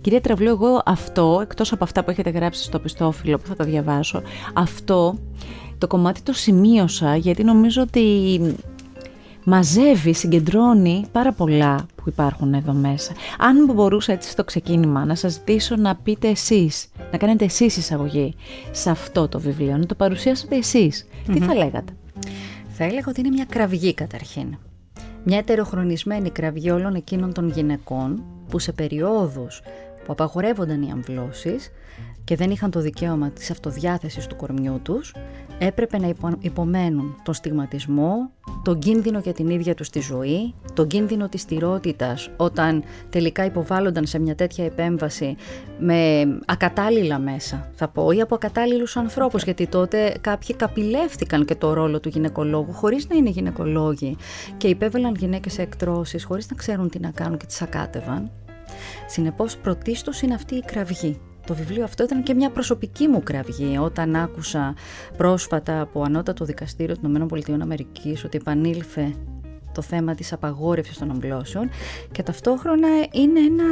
[0.00, 3.64] Κυρία Τραυλού, εγώ αυτό, εκτός από αυτά που έχετε γράψει στο πιστόφυλλο που θα τα
[3.64, 4.22] διαβάσω,
[4.52, 5.18] αυτό
[5.78, 8.00] το κομμάτι το σημείωσα γιατί νομίζω ότι
[9.44, 13.12] μαζεύει, συγκεντρώνει πάρα πολλά που υπάρχουν εδώ μέσα.
[13.38, 18.34] Αν μπορούσα έτσι στο ξεκίνημα να σας ζητήσω να πείτε εσείς, να κάνετε εσείς εισαγωγή
[18.70, 20.58] σε αυτό το βιβλίο, να το παρουσιάσετε
[21.26, 21.92] τι θα λέγατε;
[22.68, 24.56] Θα έλεγα ότι είναι μια κραυγή καταρχήν.
[25.24, 29.62] Μια ετεροχρονισμένη κραυγή όλων εκείνων των γυναικών που σε περιόδους
[30.04, 31.70] που απαγορεύονταν οι αμβλώσεις
[32.24, 35.14] και δεν είχαν το δικαίωμα της αυτοδιάθεσης του κορμιού τους,
[35.58, 38.30] έπρεπε να υπομένουν τον στιγματισμό,
[38.62, 44.06] τον κίνδυνο για την ίδια τους τη ζωή, τον κίνδυνο της στηρότητας όταν τελικά υποβάλλονταν
[44.06, 45.36] σε μια τέτοια επέμβαση
[45.78, 51.72] με ακατάλληλα μέσα, θα πω, ή από ακατάλληλους ανθρώπους, γιατί τότε κάποιοι καπηλεύτηκαν και το
[51.72, 54.16] ρόλο του γυναικολόγου χωρίς να είναι γυναικολόγοι
[54.56, 58.30] και υπέβαλαν γυναίκες σε εκτρώσεις χωρίς να ξέρουν τι να κάνουν και τις ακάτευαν.
[59.06, 61.20] Συνεπώς πρωτίστως είναι αυτή η κραυγή.
[61.46, 64.74] Το βιβλίο αυτό ήταν και μια προσωπική μου κραυγή όταν άκουσα
[65.16, 67.36] πρόσφατα από ανώτατο δικαστήριο των ΗΠΑ
[68.24, 69.14] ότι επανήλθε
[69.74, 71.70] το θέμα της απαγόρευσης των αμβλώσεων
[72.12, 73.64] και ταυτόχρονα είναι ένα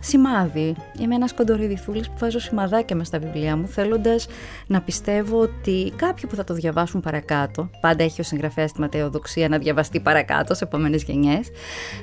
[0.00, 0.74] σημάδι.
[1.00, 4.26] Είμαι ένας κοντοριδηθούλης που βάζω σημαδάκια μες στα βιβλία μου θέλοντας
[4.66, 9.48] να πιστεύω ότι κάποιοι που θα το διαβάσουν παρακάτω, πάντα έχει ο συγγραφέας τη ματαιοδοξία
[9.48, 11.50] να διαβαστεί παρακάτω σε επόμενες γενιές,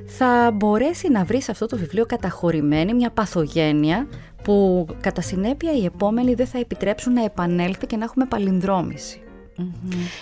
[0.06, 4.08] θα μπορέσει να βρει σε αυτό το βιβλίο καταχωρημένη μια παθογένεια
[4.44, 9.22] που κατά συνέπεια οι επόμενοι δεν θα επιτρέψουν να επανέλθει και να έχουμε παλινδρόμηση.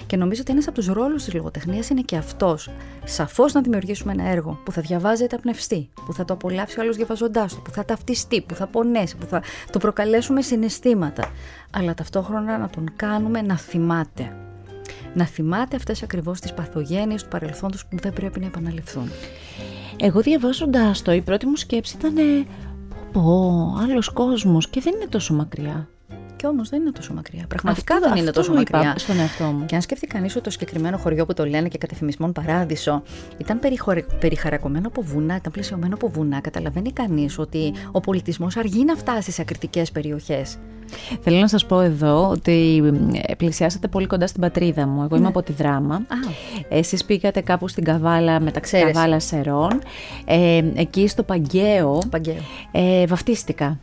[0.07, 2.69] Και νομίζω ότι ένας από τους ρόλους της λογοτεχνίας είναι και αυτός.
[3.03, 6.95] Σαφώς να δημιουργήσουμε ένα έργο που θα διαβάζεται απνευστή, που θα το απολαύσει ο άλλος
[6.95, 11.31] διαβαζοντάς του, που θα ταυτιστεί, που θα πονέσει, που θα το προκαλέσουμε συναισθήματα.
[11.71, 14.35] Αλλά ταυτόχρονα να τον κάνουμε να θυμάται.
[15.13, 19.09] Να θυμάται αυτές ακριβώς τις παθογένειες του παρελθόντος που δεν πρέπει να επαναληφθούν.
[19.97, 22.15] Εγώ διαβάζοντάς το, η πρώτη μου σκέψη ήταν.
[23.11, 25.87] Πω, άλλος κόσμος και δεν είναι τόσο μακριά.
[26.37, 27.45] Και όμως δεν είναι τόσο μακριά.
[27.47, 28.93] Πραγματικά αυτό, δεν είναι τόσο μακριά.
[28.97, 29.65] Στον εαυτό μου.
[29.65, 33.01] Και αν σκεφτεί κανείς ότι το συγκεκριμένο χωριό που το λένε και κατεφημισμόν παράδεισο
[33.37, 33.59] ήταν
[34.19, 39.31] περιχαρακωμένο από βουνά, ήταν πλαισιωμένο από βουνά, καταλαβαίνει κανείς ότι ο πολιτισμός αργεί να φτάσει
[39.31, 40.57] σε ακριτικέ περιοχές;
[41.21, 42.83] Θέλω να σας πω εδώ ότι
[43.37, 45.03] πλησιάσατε πολύ κοντά στην πατρίδα μου.
[45.03, 45.27] Εγώ είμαι ναι.
[45.27, 45.95] από τη Δράμα.
[45.95, 46.01] Α.
[46.69, 49.81] Εσείς πήγατε κάπου στην Καβάλα μεταξύ Καβάλα Σερών.
[50.25, 51.99] Ε, εκεί στο Παγκαίο,
[52.71, 53.79] ε, βαφτίστηκα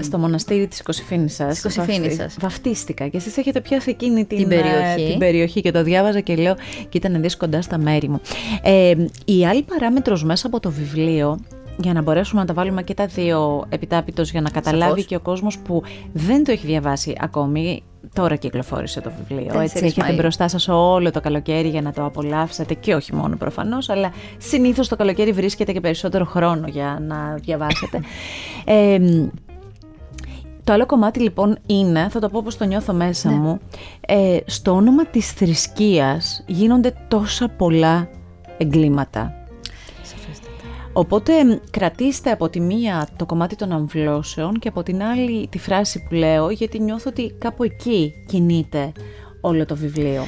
[0.00, 1.60] στο μοναστήρι της Κωσυφίνισσας.
[1.60, 2.36] Της Κωσυφίνισσας.
[2.40, 5.06] Βαφτίστηκα και εσείς έχετε πιάσει εκείνη την, την, περιοχή.
[5.10, 6.54] την περιοχή και το διάβαζα και λέω
[6.88, 8.20] και ήταν δεις κοντά στα μέρη μου.
[8.62, 11.38] Ε, η άλλη παράμετρος μέσα από το βιβλίο
[11.76, 15.20] για να μπορέσουμε να τα βάλουμε και τα δύο επιτάπητος για να καταλάβει και ο
[15.20, 17.82] κόσμος που δεν το έχει διαβάσει ακόμη.
[18.14, 19.60] Τώρα κυκλοφόρησε το βιβλίο.
[19.60, 23.88] Έτσι, έχετε μπροστά σας όλο το καλοκαίρι για να το απολαύσετε και όχι μόνο προφανώς,
[23.88, 28.00] αλλά συνήθως το καλοκαίρι βρίσκεται και περισσότερο χρόνο για να διαβάσετε.
[28.64, 28.98] Ε,
[30.64, 33.60] Το άλλο κομμάτι λοιπόν είναι, θα το πω όπως το νιώθω μέσα μου,
[34.00, 38.08] ε, στο όνομα της θρησκείας γίνονται τόσα πολλά
[38.58, 39.34] εγκλήματα.
[40.92, 41.32] Οπότε
[41.70, 46.14] κρατήστε από τη μία το κομμάτι των αμβλώσεων και από την άλλη τη φράση που
[46.14, 48.92] λέω γιατί νιώθω ότι κάπου εκεί κινείται
[49.40, 50.22] όλο το βιβλίο.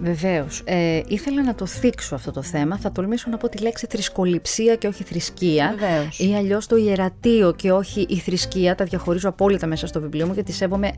[0.00, 0.62] Βεβαίως.
[0.64, 2.78] Ε, ήθελα να το θίξω αυτό το θέμα.
[2.78, 5.74] Θα τολμήσω να πω τη λέξη θρησκοληψία και όχι θρησκεία.
[5.78, 6.18] Βεβαίως.
[6.18, 8.74] Ή αλλιώς το ιερατείο και όχι η θρησκεία.
[8.74, 10.92] Τα διαχωρίζω απόλυτα μέσα στο βιβλίο μου γιατί σέβομαι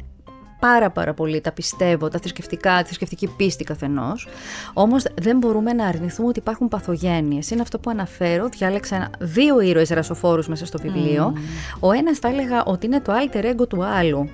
[0.61, 4.29] πάρα πάρα πολύ τα πιστεύω, τα θρησκευτικά, τη θρησκευτική πίστη καθενός.
[4.73, 7.51] Όμως δεν μπορούμε να αρνηθούμε ότι υπάρχουν παθογένειες.
[7.51, 8.49] Είναι αυτό που αναφέρω.
[8.49, 11.33] Διάλεξα δύο ήρωες ρασοφόρους μέσα στο βιβλίο.
[11.81, 14.29] Ο ένας θα έλεγα ότι είναι το alter ego του άλλου.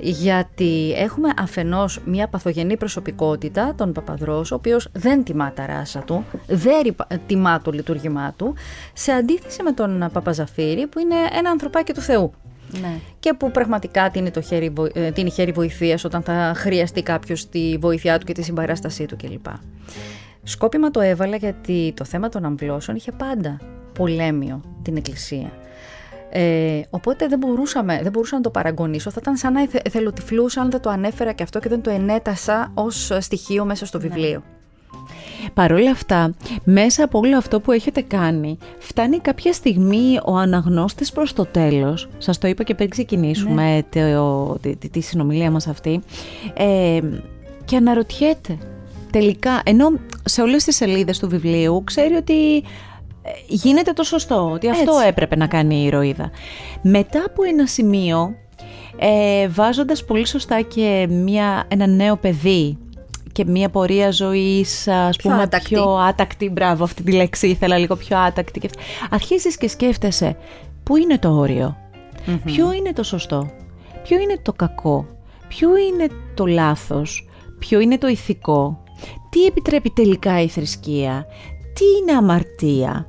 [0.00, 6.24] Γιατί έχουμε αφενός μια παθογενή προσωπικότητα, τον Παπαδρός, ο οποίος δεν τιμά τα ράσα του,
[6.46, 8.54] δεν ρυπα- τιμά το λειτουργήμά του,
[8.92, 12.32] σε αντίθεση με τον Παπαζαφύρη που είναι ένα ανθρωπάκι του Θεού
[12.80, 12.98] Ναι.
[13.20, 17.48] και που πραγματικά τίνει, το χέρι, βο- ε, τίνει χέρι βοηθείας όταν θα χρειαστεί κάποιος
[17.48, 19.46] τη βοήθειά του και τη συμπαράστασή του κλπ.
[20.42, 23.56] Σκόπιμα το έβαλα γιατί το θέμα των αμβλώσεων είχε πάντα
[23.94, 25.52] πολέμιο την Εκκλησία.
[26.30, 29.10] Ε, οπότε δεν, μπορούσαμε, δεν μπορούσα να το παραγωνίσω.
[29.10, 31.90] Θα ήταν σαν να εθε- εθελοτυφλούσα αν δεν το ανέφερα και αυτό και δεν το
[31.90, 34.42] ενέτασα ως στοιχείο μέσα στο βιβλίο.
[35.54, 41.12] Παρ' όλα αυτά, μέσα από όλο αυτό που έχετε κάνει, φτάνει κάποια στιγμή ο αναγνώστης
[41.12, 45.66] προς το τέλος, σας το είπα και πριν ξεκινήσουμε το- τη, τη- τη συνομιλία μας
[45.66, 46.00] αυτή,
[46.54, 47.00] ε,
[47.64, 48.58] και αναρωτιέται
[49.12, 49.90] τελικά, ενώ
[50.24, 52.62] σε όλες τις σελίδες του βιβλίου ξέρει ότι ε,
[53.46, 55.06] γίνεται το σωστό, ότι αυτό Έτσι.
[55.08, 56.30] έπρεπε να κάνει η ηρωίδα.
[56.82, 58.34] Μετά από ένα σημείο,
[58.98, 62.78] ε, βάζοντας πολύ σωστά και μια, ένα νέο παιδί
[63.32, 65.74] και μια πορεία ζωής ας Πιο πούμε άτακτη.
[65.74, 68.82] πιο άτακτη, μπράβο αυτή τη λέξη ήθελα λίγο πιο άτακτη και αυτή.
[69.10, 70.36] αρχίζεις και σκέφτεσαι
[70.82, 71.76] πού είναι το οριο
[72.44, 73.50] ποιο είναι το σωστό,
[74.02, 75.06] ποιο είναι το κακό,
[75.48, 78.82] ποιο είναι το λάθος, ποιο είναι το ηθικό,
[79.30, 81.26] τι επιτρέπει τελικά η θρησκεία,
[81.78, 83.06] τι είναι αμαρτία,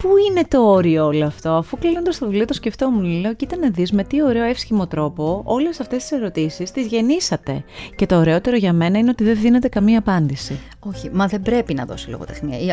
[0.00, 3.70] Πού είναι το όριο όλο αυτό, αφού κλείνοντας το βιβλίο το σκεφτόμουν, λέω, κοίτα να
[3.70, 7.64] δεις με τι ωραίο εύσχυμο τρόπο όλες αυτές τις ερωτήσεις τις γεννήσατε.
[7.96, 10.60] Και το ωραιότερο για μένα είναι ότι δεν δίνετε καμία απάντηση.
[10.78, 12.58] Όχι, μα δεν πρέπει να δώσει λογοτεχνία.
[12.58, 12.68] Η,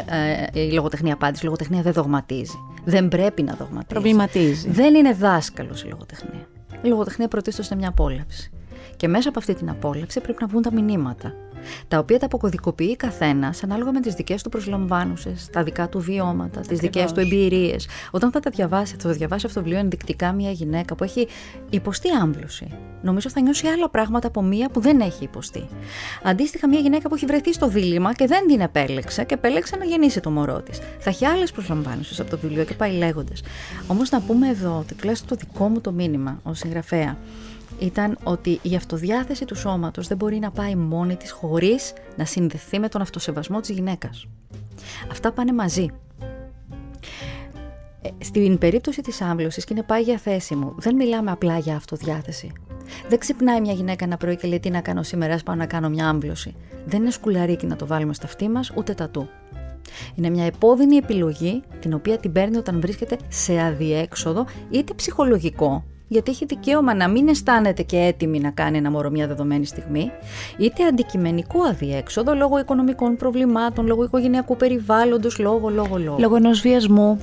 [0.54, 1.42] ε, η λογοτεχνία απάντηση.
[1.42, 2.58] Η λογοτεχνία δεν δογματίζει.
[2.86, 3.88] Δεν πρέπει να δογματίζει.
[3.88, 4.70] Προβληματίζει.
[4.70, 6.48] Δεν είναι δάσκαλος η λογοτεχνία.
[6.82, 8.52] Η λογοτεχνία πρωτίστως είναι μια απόλαυση.
[8.96, 11.34] Και μέσα από αυτή την απόλαυση πρέπει να βγουν τα μηνύματα.
[11.88, 16.62] Τα οποία τα αποκωδικοποιεί καθένας ανάλογα με τις δικές του προσλαμβάνουσες, τα δικά του βιώματα,
[16.62, 17.88] τις δικές του εμπειρίες.
[18.12, 21.28] Όταν θα τα διαβάσει, θα το διαβάσει αυτό το βιβλίο ενδεικτικά μια γυναίκα που έχει
[21.70, 22.68] υποστεί άμβλωση.
[23.02, 25.68] Νομίζω θα νιώσει άλλα πράγματα από μία που δεν έχει υποστεί.
[26.24, 29.86] Αντίστοιχα, μια γυναίκα που έχει βρεθεί στο δίλημα και δεν την επέλεξε και επέλεξε να
[29.86, 30.78] γεννήσει το μωρό της.
[31.00, 33.42] Θα έχει άλλες προσλαμβάνουσες από το βιβλίο και πάει λέγοντας.
[33.88, 37.18] Όμως να πούμε εδώ ότι τουλάχιστον το δικό μου το μήνυμα ως συγγραφέα
[37.80, 42.80] ήταν ότι η αυτοδιάθεση του σώματος δεν μπορεί να πάει μόνη της χωρίς να συνδεθεί
[42.80, 44.28] με τον αυτοσεβασμό της γυναίκας.
[45.12, 45.88] Αυτά πάνε μαζί.
[48.02, 52.52] Ε, Στην περίπτωση της άμβλωσης και είναι πάγια θέση μου, δεν μιλάμε απλά για αυτοδιάθεση.
[53.10, 55.66] Δεν ξυπνάει μια γυναίκα ένα πρωί και λέει τι να κάνω σήμερα, ας πάω να
[55.66, 56.56] κάνω μια άμβλωση.
[56.86, 59.28] Δεν είναι σκουλαρίκι να το βάλουμε στα αυτή μας, ούτε τατού.
[60.16, 66.32] Είναι μια επώδυνη επιλογή την οποία την παίρνει όταν βρίσκεται σε αδιέξοδο είτε ψυχολογικό, γιατί
[66.32, 70.12] έχει δικαίωμα να μην αισθάνεται και έτοιμη να κάνει ένα μωρό μια δεδομένη στιγμή,
[70.58, 76.18] είτε αντικειμενικό αδιέξοδο λόγω οικονομικών προβλημάτων, λόγω οικογενειακού περιβάλλοντος, λόγω, λόγω, λόγω.
[76.20, 77.20] Λόγω ενός βιασμού.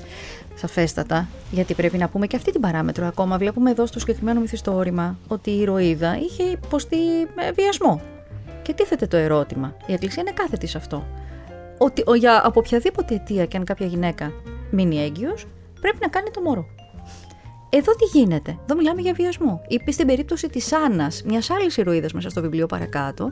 [0.57, 3.39] Σαφέστατα, γιατί πρέπει να πούμε και αυτή την παράμετρο ακόμα.
[3.39, 6.97] Βλέπουμε εδώ στο συγκεκριμένο μυθιστόρημα ότι η ηρωίδα είχε υποστεί
[7.37, 8.01] ε, βιασμό.
[8.63, 9.77] Και τίθεται το ερώτημα.
[9.87, 11.07] Η Εκκλησία είναι κάθετη σε αυτό.
[11.79, 14.33] Ότι ο, για, από οποιαδήποτε αιτία και αν κάποια γυναίκα
[14.71, 15.47] μείνει έγκυος,
[15.81, 16.67] πρέπει να κάνει το μωρό.
[17.77, 19.63] Εδώ τι γίνεται; Εδώ μιλάμε για βιασμό.
[19.69, 23.29] Είπε στην περίπτωση της Άννας, μιας άλλης ηρωίδας μέσα στο βιβλίο παρακάτω,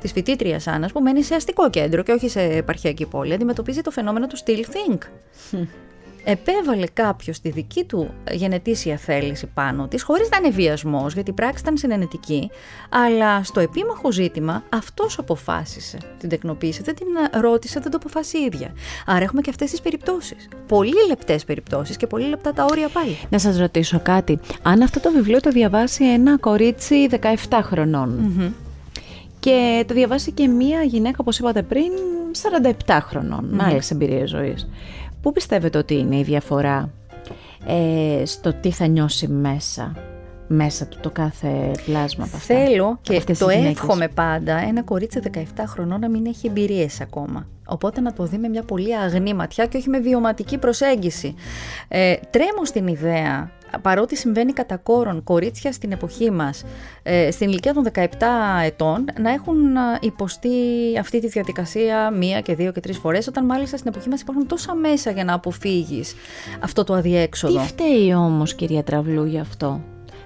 [0.00, 3.90] της φοιτήτριας Άννας, που μένει σε αστικό κέντρο και όχι σε επαρχιακή πόλη, αντιμετωπίζει το
[3.90, 4.98] φαινόμενο του still think.
[6.28, 11.32] Επέβαλε κάποιος τη δική του γενετήσια θέληση πάνω της, χωρίς να είναι βιασμός, γιατί η
[11.32, 12.50] πράξη ήταν συνενετική,
[12.88, 16.82] αλλά στο επίμαχο ζήτημα αυτός αποφάσισε την τεκνοποίηση.
[16.82, 17.06] Δεν την
[17.40, 18.72] ρώτησε, δεν το αποφάσισε η ίδια.
[19.06, 20.48] Άρα έχουμε και αυτές τις περιπτώσεις.
[20.66, 23.18] Πολύ λεπτές περιπτώσεις και πολύ λεπτά τα όρια πάλι.
[23.30, 24.38] Να σας ρωτήσω κάτι.
[24.62, 27.08] Αν αυτό το βιβλίο το διαβάσει ένα κορίτσι
[27.48, 28.32] 17 χρονων
[29.38, 31.90] και το διαβάσει και μία γυναίκα, όπως είπατε πριν,
[32.86, 34.68] 47 χρονων με άλλες εμπειρίες ζωής.
[35.22, 36.90] Πού πιστεύετε ότι είναι η διαφορά
[37.66, 39.96] ε, στο τι θα νιώσει μέσα,
[40.46, 42.54] μέσα του το κάθε πλάσμα από αυτά.
[42.54, 46.26] Θέλω από και αυτές το τις γυναίκες; εύχομαι πάντα ένα κορίτσι 17 χρονών να μην
[46.26, 47.46] έχει εμπειρίες ακόμα.
[47.66, 51.34] Οπότε να το δει με μια πολύ αγνή ματιά και όχι με βιωματική προσέγγιση.
[51.88, 53.50] Ε, τρέμω στην ιδέα
[53.82, 56.64] παρότι συμβαίνει κατά κόρον κορίτσια στην εποχή μας,
[57.02, 60.48] ε, στην ηλικία των 17 ετών, να έχουν ε, υποστεί
[61.00, 64.46] αυτή τη διαδικασία μία και δύο και τρεις φορές, όταν μάλιστα στην εποχή μας υπάρχουν
[64.46, 66.14] τόσα μέσα για να αποφύγεις
[66.60, 67.60] αυτό το αδιέξοδο.
[67.60, 69.80] Τι φταίει όμως κυρία Τραυλού γι' αυτό;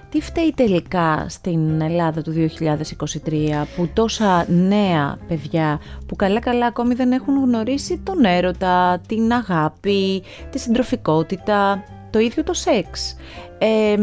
[0.09, 6.93] Τι φταίει τελικά στην Ελλάδα του 2023 που τόσα νέα παιδιά που καλά καλά ακόμη
[6.93, 13.15] δεν έχουν γνωρίσει τον έρωτα, την αγάπη, τη συντροφικότητα, το ίδιο το σεξ.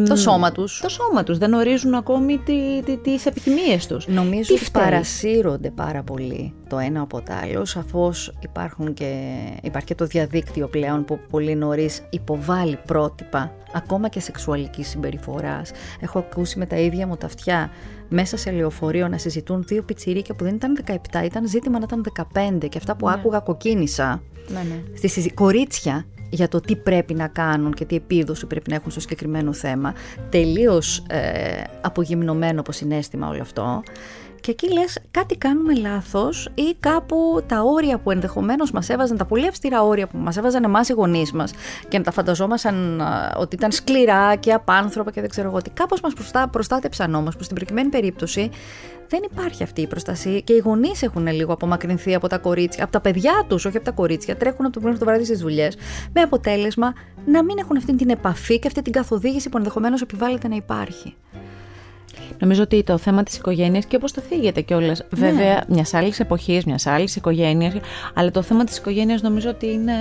[0.08, 0.80] το σώμα τους.
[0.80, 1.38] Το σώμα τους.
[1.38, 4.06] Δεν ορίζουν ακόμη τι, τι, τις επιθυμίες τους.
[4.06, 7.64] Νομίζω ότι παρασύρονται πάρα πολύ το ένα από το άλλο.
[7.64, 9.24] Σαφώς υπάρχουν και,
[9.62, 15.70] υπάρχει και το διαδίκτυο πλέον που πολύ νωρίς υποβάλλει πρότυπα ακόμα και σεξουαλικής συμπεριφοράς.
[16.00, 17.70] Έχω ακούσει με τα ίδια μου τα αυτιά
[18.08, 22.12] μέσα σε λεωφορείο να συζητούν δύο πιτσιρίκια που δεν ήταν 17, ήταν ζήτημα να ήταν
[22.62, 23.12] 15 και αυτά που ναι.
[23.12, 24.22] άκουγα κοκκίνησα.
[24.48, 25.08] Ναι, ναι.
[25.08, 29.00] Στη κορίτσια για το τι πρέπει να κάνουν και τι επίδοση πρέπει να έχουν στο
[29.00, 29.94] συγκεκριμένο θέμα.
[30.30, 33.82] Τελείως ε, απογυμνωμένο από συνέστημα όλο αυτό.
[34.40, 39.24] Και εκεί λες κάτι κάνουμε λάθος ή κάπου τα όρια που ενδεχομένως μας έβαζαν, τα
[39.24, 41.52] πολύ αυστηρά όρια που μας έβαζαν εμάς οι γονείς μας
[41.88, 43.02] και να τα φανταζόμασταν
[43.36, 45.70] ότι ήταν σκληρά και απάνθρωπα και δεν ξέρω εγώ τι.
[45.70, 46.12] Κάπως μας
[46.50, 48.50] προστάτεψαν όμως που στην προκειμένη περίπτωση
[49.08, 52.92] δεν υπάρχει αυτή η προστασία και οι γονείς έχουν λίγο απομακρυνθεί από τα κορίτσια, από
[52.92, 54.36] τα παιδιά τους, όχι από τα κορίτσια.
[54.36, 55.76] Τρέχουν από το πρωί το βράδυ στις δουλειές,
[56.12, 56.92] με αποτέλεσμα
[57.26, 61.14] να μην έχουν αυτή την επαφή και αυτή την καθοδήγηση που ενδεχομένως επιβάλλεται να υπάρχει.
[62.38, 65.06] Νομίζω ότι το θέμα της οικογένειας και όπως το θίγεται κιόλας.
[65.16, 65.30] Ναι.
[65.30, 67.74] Βέβαια, μιας άλλης εποχής, μιας άλλης οικογένειας,
[68.14, 69.92] αλλά το θέμα της οικογένειας νομίζω ότι είναι.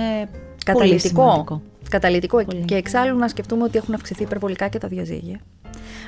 [0.64, 1.62] Καταλητικό.
[1.90, 2.44] Καταλητικό.
[2.64, 5.40] Και εξάλλου να σκεφτούμε ότι έχουν αυξηθεί υπερβολικά και τα διαζύγια.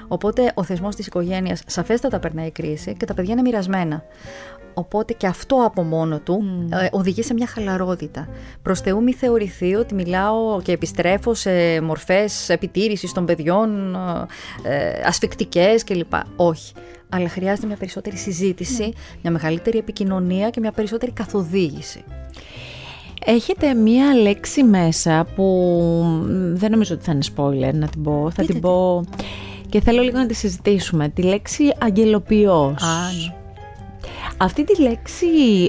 [0.08, 4.02] Οπότε ο θεσμός της οικογένειας σαφέστατα περνάει κρίση και τα παιδιά είναι μοιρασμένα.
[4.74, 8.28] Οπότε και αυτό από μόνο του ε, οδηγεί σε μια χαλαρότητα.
[8.62, 13.94] Προς Θεού μη θεωρηθεί ότι μιλάω και επιστρέφω σε μορφές επιτήρησης των παιδιών,
[14.62, 16.12] ε, ασφικτικές κλπ.
[16.36, 16.72] Όχι.
[17.08, 18.90] Αλλά χρειάζεται μια περισσότερη συζήτηση, ναι.
[19.22, 22.04] μια μεγαλύτερη επικοινωνία και μια περισσότερη καθοδήγηση.
[23.24, 25.44] Έχετε μία λέξη μέσα που
[26.52, 28.30] δεν νομίζω ότι θα είναι spoiler να την πω.
[28.34, 29.04] Θα την πω
[29.70, 31.08] και θέλω λίγο να τη συζητήσουμε.
[31.08, 32.82] Τη λέξη αγγελοποιός.
[32.82, 33.34] Ναι.
[34.36, 35.26] Αυτή τη λέξη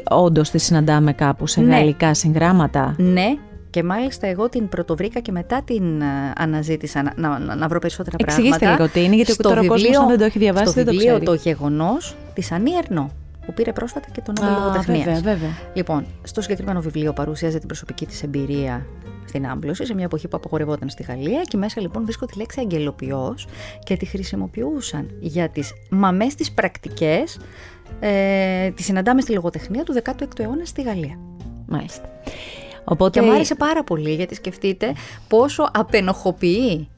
[0.10, 1.76] όντως τη συναντάμε κάπου σε ναι.
[1.76, 3.34] γαλλικά συγγράμματα; Ναι,
[3.70, 6.06] και μάλιστα εγώ την πρωτοβρήκα και μετά την ε,
[6.38, 8.84] αναζήτησα να, να, να βρω περισσότερα Εξηγήστε πράγματα.
[8.84, 10.92] Εξηγήστε λίγο τι είναι, γιατί τώρα ο κόσμος δεν το έχει διαβάσει στο δεν το
[10.92, 13.12] βιβλίο το γεγονός της Ανή Ερνό
[13.46, 15.04] που πήρε πρόσφατα και τον Νόμπελ Λογοτεχνίας.
[15.04, 15.50] Βέβαια, βέβαια.
[15.74, 18.86] Λοιπόν, στο συγκεκριμένο βιβλίο παρουσίαζε την προσωπική της εμπειρία
[19.26, 21.42] στην άμπλωση, σε μια εποχή που απογορευόταν στη Γαλλία.
[21.42, 23.48] Και μέσα λοιπόν βρίσκω τη λέξη αγγελοποιός
[23.84, 27.40] και τη χρησιμοποιούσαν για τις μαμές τις πρακτικές.
[28.00, 31.20] Ε, τη συναντάμε στη λογοτεχνία του 16ου αιώνα στη Γαλλία.
[31.68, 32.10] Μάλιστα.
[32.84, 33.20] Οπότε...
[33.20, 34.94] Και μου άρεσε πάρα πολύ γιατί σκεφτείτε
[35.28, 36.90] πόσο απενοχοποιεί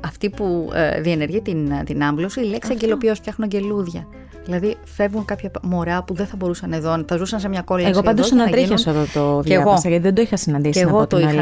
[0.00, 4.06] αυτή που ε, διενεργεί την, την άμπλωση η λέξη αγγελοποιός φτιάχνουν αγγελούδια.
[4.48, 7.88] Δηλαδή φεύγουν κάποια μωρά που δεν θα μπορούσαν εδώ, θα ζούσαν σε μια κόλληση.
[7.88, 10.72] Εγώ πάντως ανατρίχιασα εδώ το διάβασα, γιατί δεν το είχα συναντήσει.
[10.72, 11.32] Και εγώ το είχα.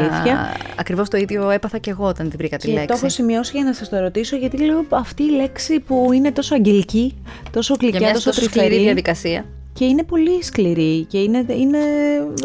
[0.75, 2.87] Ακριβώς το ίδιο έπαθα και εγώ όταν την βρήκα τη και λέξη.
[2.87, 6.31] Το έχω σημειώσει για να σας το ρωτήσω, γιατί λέω αυτή η λέξη που είναι
[6.31, 7.15] τόσο αγγελική,
[7.51, 9.45] τόσο γλυκιά, τόσο σκληρή διαδικασία.
[9.73, 11.77] Και είναι πολύ σκληρή και είναι, είναι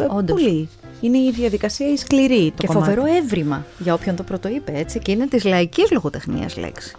[0.09, 0.41] Όντως.
[0.41, 0.69] πολύ.
[1.01, 2.51] Είναι η διαδικασία η σκληρή.
[2.55, 2.89] Το και κομμάτι.
[2.89, 4.99] φοβερό έβριμα για όποιον το πρωτοείπε έτσι.
[4.99, 6.95] Και είναι της λαϊκής λογοτεχνίας λέξη.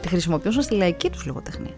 [0.00, 1.74] Τη χρησιμοποιούσαν στη λαϊκή τους λογοτεχνία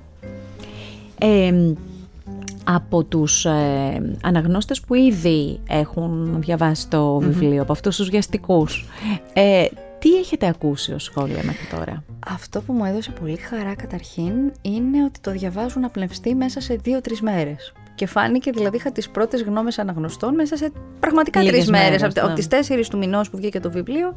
[2.64, 8.86] από τους ε, αναγνώστες που ήδη έχουν διαβάσει το βιβλιο από αυτούς τους βιαστικούς,
[9.32, 9.66] ε,
[9.98, 15.04] τι έχετε ακούσει ως σχόλια μέχρι τώρα; Αυτό που μου έδωσε πολύ χαρά καταρχήν είναι
[15.04, 17.72] ότι το διαβάζουν απλευστή μέσα σε δύο-τρεις μέρες.
[17.94, 22.02] Και φάνηκε, δηλαδή, είχα τις πρώτες γνώμες αναγνωστών μέσα σε πραγματικά τρεις μέρες.
[22.02, 24.14] Από, από τις τέσσερις του μηνός που βγήκε το βιβλίο,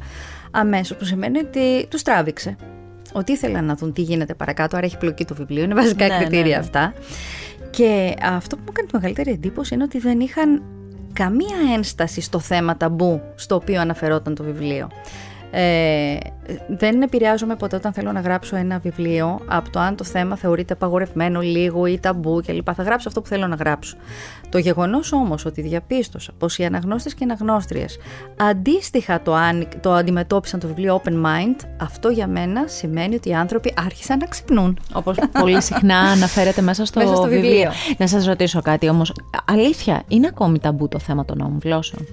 [0.50, 0.96] αμέσως.
[0.96, 2.56] Που σημαίνει ότι τους τράβηξε
[3.16, 6.16] ότι ήθελαν να δουν τι γίνεται παρακάτω, άρα έχει πλοκή το βιβλίο, είναι βασικά ναι,
[6.16, 6.56] κριτήρια ναι, ναι.
[6.56, 6.94] αυτά.
[7.70, 10.62] Και αυτό που μου έκανε τη μεγαλύτερη εντύπωση είναι ότι δεν είχαν
[11.12, 14.88] καμία ένσταση στο θέμα ταμπού στο οποίο αναφερόταν το βιβλίο.
[15.56, 16.16] Ε,
[16.68, 20.72] δεν επηρεάζομαι ποτέ όταν θέλω να γράψω ένα βιβλίο από το αν το θέμα θεωρείται
[20.72, 22.68] απαγορευμένο λίγο ή ταμπού κλπ.
[22.74, 23.96] Θα γράψω αυτό που θέλω να γράψω.
[24.48, 27.98] Το γεγονός όμως ότι διαπίστωσα πως οι αναγνώστες και αναγνώστριες
[28.36, 29.34] αντίστοιχα το,
[29.80, 34.26] το αντιμετώπισαν το βιβλίο Open Mind, αυτό για μένα σημαίνει ότι οι άνθρωποι άρχισαν να
[34.26, 34.78] ξυπνούν.
[34.92, 37.50] Όπως πολύ συχνά αναφέρεται μέσα στο, μέσα στο βιβλίο.
[37.50, 37.70] βιβλίο.
[37.98, 39.12] Να σας ρωτήσω κάτι όμως.
[39.44, 42.06] Αλήθεια, είναι ακόμη ταμπού το θέμα των νόμων γλώσσων;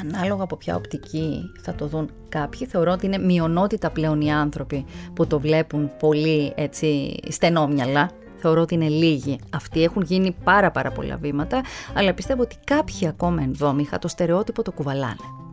[0.00, 4.84] Ανάλογα από ποια οπτική θα το δουν κάποιοι, θεωρώ ότι είναι μειονότητα πλέον οι άνθρωποι
[5.14, 8.10] που το βλέπουν πολύ έτσι στενόμυαλα.
[8.36, 9.38] Θεωρώ ότι είναι λίγοι.
[9.50, 11.60] Αυτοί έχουν γίνει πάρα πάρα πολλά βήματα,
[11.94, 15.43] αλλά πιστεύω ότι κάποιοι ακόμα ενδόμηχα το στερεότυπο το κουβαλάνε.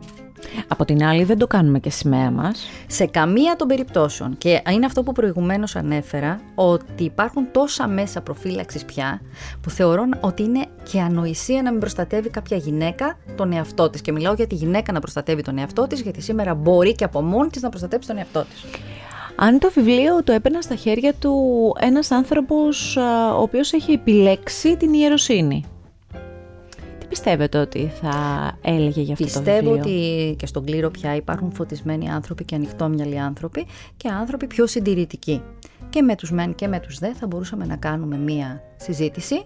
[0.68, 2.68] Από την άλλη δεν το κάνουμε και σημαία μας.
[2.86, 4.38] Σε καμία των περιπτώσεων.
[4.38, 9.20] Και είναι αυτό που προηγουμένως ανέφερα, ότι υπάρχουν τόσα μέσα προφύλαξης πια,
[9.60, 14.00] που θεωρώ ότι είναι και ανοησία να μην προστατεύει κάποια γυναίκα τον εαυτό της.
[14.00, 17.22] Και μιλάω για τη γυναίκα να προστατεύει τον εαυτό της, γιατί σήμερα μπορεί και από
[17.22, 18.64] μόνη της να προστατεύσει τον εαυτό της.
[19.36, 21.34] Αν το βιβλίο το έπαιρνα στα χέρια του
[21.80, 22.96] ένας άνθρωπος
[23.36, 25.64] ο οποίος έχει επιλέξει την ιεροσύνη
[27.12, 28.12] πιστεύετε ότι θα
[28.62, 32.54] έλεγε για αυτό Πιστεύω το βιβλίο; ότι και στον κλήρο πια υπάρχουν φωτισμένοι άνθρωποι και
[32.54, 35.42] ανοιχτόμυαλοι άνθρωποι και άνθρωποι πιο συντηρητικοί.
[35.88, 39.44] Και με τους μεν και με τους δε θα μπορούσαμε να κάνουμε μία συζήτηση,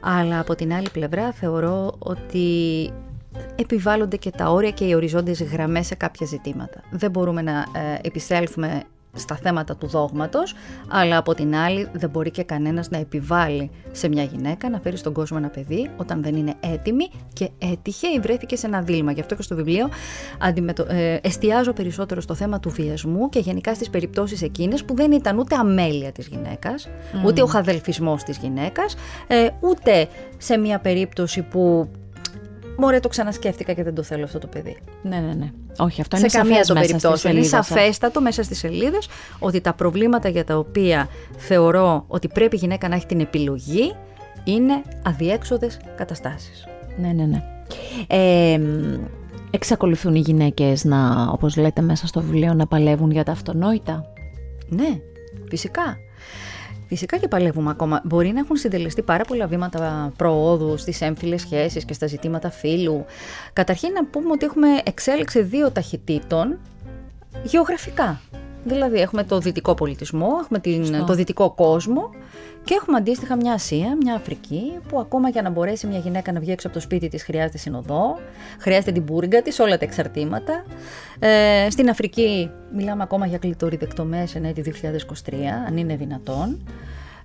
[0.00, 2.46] αλλά από την άλλη πλευρά θεωρώ ότι
[3.56, 6.80] επιβάλλονται και τα όρια και οι οριζόντιες γραμμές σε κάποια ζητήματα.
[6.90, 8.82] Δεν μπορούμε να ε, επισέλθουμε
[9.16, 10.54] στα θέματα του δόγματος,
[10.88, 14.96] αλλά από την άλλη δεν μπορεί και κανένας να επιβάλλει σε μια γυναίκα να φέρει
[14.96, 19.12] στον κόσμο ένα παιδί όταν δεν είναι έτοιμη και έτυχε ή βρέθηκε σε ένα δίλημα.
[19.12, 19.88] Γι' αυτό και στο βιβλίο
[20.38, 20.86] αντιμετω...
[20.88, 25.38] ε, εστιάζω περισσότερο στο θέμα του βιασμού και γενικά στις περιπτώσεις εκείνες που δεν ήταν
[25.38, 26.88] ούτε αμέλεια της γυναίκας,
[27.24, 31.88] ούτε ο χαδελφισμός της γυναίκας, ε, ούτε σε μια περίπτωση που
[32.76, 34.76] Μωρέ, το ξανασκέφτηκα και δεν το θέλω αυτό το παιδί.
[35.02, 35.50] Ναι, ναι, ναι.
[35.78, 37.36] Όχι, αυτό σε είναι καμία των περιπτώσεων.
[37.36, 39.08] Είναι σαφέστατο μέσα στις σελίδες
[39.38, 43.94] ότι τα προβλήματα για τα οποία θεωρώ ότι πρέπει η γυναίκα να έχει την επιλογή
[44.44, 46.66] είναι αδιέξοδες καταστάσεις.
[46.96, 47.42] Ναι, ναι, ναι.
[48.06, 48.60] Ε,
[49.50, 54.12] εξακολουθούν οι γυναίκες να, όπως λέτε μέσα στο βιβλίο, να παλεύουν για τα αυτονόητα;
[54.68, 55.00] Ναι,
[55.48, 55.96] φυσικά.
[56.86, 58.00] Φυσικά και παλεύουμε ακόμα.
[58.04, 63.04] Μπορεί να έχουν συντελεστεί πάρα πολλά βήματα προόδου στις έμφυλες σχέσεις και στα ζητήματα φύλου.
[63.52, 66.58] Καταρχήν να πούμε ότι έχουμε εξέλιξη δύο ταχυτήτων
[67.42, 68.20] γεωγραφικά.
[68.66, 72.10] Δηλαδή έχουμε το δυτικό πολιτισμό, έχουμε την, το δυτικό κόσμο
[72.64, 76.40] και έχουμε αντίστοιχα μια Ασία, μια Αφρική, που ακόμα για να μπορέσει μια γυναίκα να
[76.40, 78.18] βγει έξω από το σπίτι της χρειάζεται συνοδό,
[78.58, 80.64] χρειάζεται την πούριγκα της, όλα τα εξαρτήματα.
[81.18, 84.74] Ε, στην Αφρική μιλάμε ακόμα για κλειτοριδεκτομές εν έτη
[85.30, 85.34] 2023,
[85.66, 86.58] αν είναι δυνατόν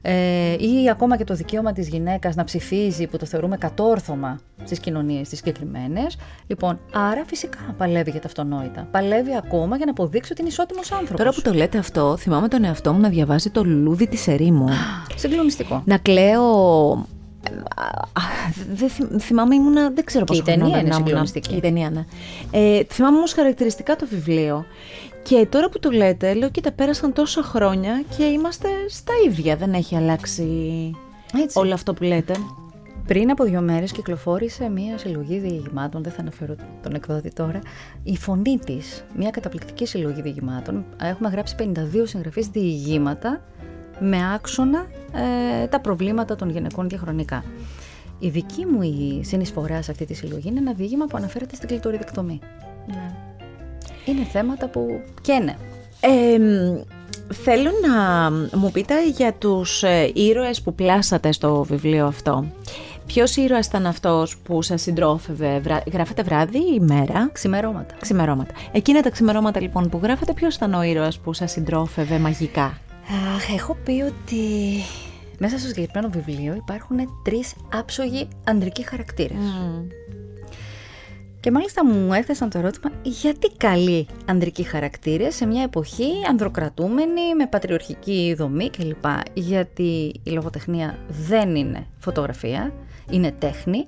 [0.01, 4.79] ε, ή ακόμα και το δικαίωμα της γυναίκας να ψηφίζει που το θεωρούμε κατόρθωμα στις
[4.79, 6.17] κοινωνίες τις συγκεκριμένες.
[6.47, 8.87] Λοιπόν, άρα φυσικά παλεύει για τα αυτονόητα.
[8.91, 11.17] Παλεύει ακόμα για να αποδείξει ότι είναι ισότιμος άνθρωπος.
[11.17, 14.67] Τώρα που το λέτε αυτό, θυμάμαι τον εαυτό μου να διαβάζει το λουλούδι της ερήμου.
[15.15, 15.81] Συγκλονιστικό.
[15.85, 17.05] Να κλαίω
[18.73, 20.59] δεν θυμάμαι, ήμουνα, δεν ξέρω πόσο χρόνο.
[20.59, 21.55] Η ταινία είναι συγκλονιστική.
[21.55, 22.05] Η ταινία, ναι.
[22.51, 24.65] Ε, θυμάμαι όμως χαρακτηριστικά το βιβλίο.
[25.23, 29.73] Και τώρα που το λέτε, λέω κοίτα πέρασαν τόσα χρόνια και είμαστε στα ίδια, δεν
[29.73, 30.45] έχει αλλάξει
[31.43, 31.59] Έτσι.
[31.59, 32.33] όλο αυτό που λέτε.
[33.07, 37.59] Πριν από δύο μέρες κυκλοφόρησε μία συλλογή διηγημάτων, δεν θα αναφέρω τον εκδότη τώρα,
[38.03, 39.03] η φωνή της.
[39.15, 40.85] Μία καταπληκτική συλλογή διηγημάτων.
[41.01, 43.41] Έχουμε γράψει 52 συγγραφείς διηγήματα
[43.99, 44.85] με άξονα
[45.63, 47.43] ε, τα προβλήματα των γυναικών διαχρονικά.
[48.19, 51.67] Η δική μου η συνεισφορά σε αυτή τη συλλογή είναι ένα διήγημα που αναφέρεται στην
[51.67, 52.39] κλειτοριδεκτομή.
[52.87, 53.30] Ναι.
[54.05, 55.57] Είναι θέματα που καίνε.
[55.99, 56.37] Ε,
[57.33, 62.45] θέλω να μου πείτε για τους ε, ήρωες που πλάσατε στο βιβλίο αυτό.
[63.05, 65.83] Ποιος ήρωας ήταν αυτός που σας συντρόφευε, βρά...
[65.91, 67.95] γράφετε βράδυ ή μέρα; Ξημερώματα.
[68.01, 68.53] Ξημερώματα.
[68.71, 72.77] Εκείνα τα ξημερώματα λοιπόν που γράφετε, ποιος ήταν ο ήρωας που σας συντρόφευε μαγικά;
[73.35, 74.45] Αχ, έχω πει ότι
[75.37, 79.37] μέσα στο συγκεκριμένο βιβλίο υπάρχουν τρεις άψογοι ανδρικοί χαρακτήρες.
[81.41, 87.47] Και μάλιστα μου έθεσαν το ερώτημα γιατί καλοί ανδρικοί χαρακτήρες σε μια εποχή ανδροκρατούμενη με
[87.47, 89.05] πατριορχική δομή κλπ.
[89.33, 92.73] Γιατί η λογοτεχνία δεν είναι φωτογραφία,
[93.09, 93.85] είναι τέχνη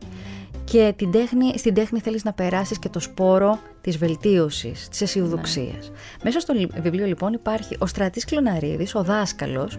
[0.64, 5.90] και την τέχνη, στην τέχνη θέλεις να περάσεις και το σπόρο της βελτίωσης, της αισιοδοξίας.
[5.90, 5.98] Ναι.
[6.24, 9.78] Μέσα στο βιβλίο λοιπόν υπάρχει ο Στρατής Κλωναρίδης, ο δάσκαλος,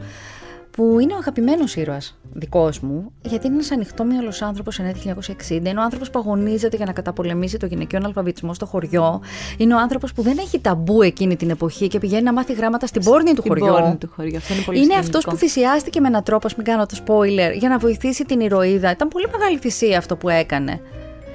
[0.77, 5.51] που είναι ο αγαπημένος ήρωας δικός μου, γιατί είναι ένας ανοιχτόμυαλος άνθρωπος εν 1960.
[5.51, 9.21] Είναι ο άνθρωπος που αγωνίζεται για να καταπολεμήσει το γυναικείο αλφαβητισμό στο χωριό.
[9.57, 12.87] Είναι ο άνθρωπος που δεν έχει ταμπού εκείνη την εποχή και πηγαίνει να μάθει γράμματα
[12.87, 13.97] στην πόρνη του χωριού.
[13.99, 14.37] Του χωριού.
[14.37, 17.69] Αυτό είναι πολύ είναι αυτός που θυσιάστηκε με έναν τρόπο, μην κάνω το spoiler, για
[17.69, 18.91] να βοηθήσει την ηρωίδα.
[18.91, 20.81] Ήταν πολύ μεγάλη θυσία αυτό που έκανε.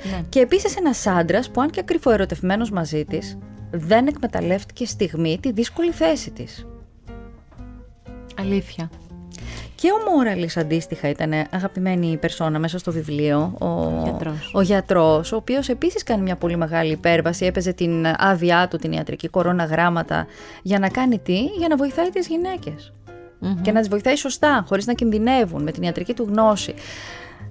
[0.03, 0.23] Ναι.
[0.29, 3.37] Και επίσης ένας άντρας που, αν και ακρυφοερωτευμένο μαζί της,
[3.71, 6.67] δεν εκμεταλλεύτηκε στιγμή τη δύσκολη θέση της.
[8.39, 8.89] Αλήθεια.
[9.81, 13.53] Και ο Μόραλης αντίστοιχα ήταν αγαπημένη περσόνα μέσα στο βιβλίο.
[13.59, 14.51] Ο γιατρός.
[14.53, 17.45] Ο, γιατρός, ο οποίος επίσης κάνει μια πολύ μεγάλη υπέρβαση.
[17.45, 20.27] Έπαιζε την άδειά του, την ιατρική κορώνα γράμματα.
[20.61, 22.93] Για να κάνει τι, για να βοηθάει τις γυναικες
[23.61, 26.73] Και να τις βοηθάει σωστά, χωρίς να κινδυνεύουν, με την ιατρική του γνώση.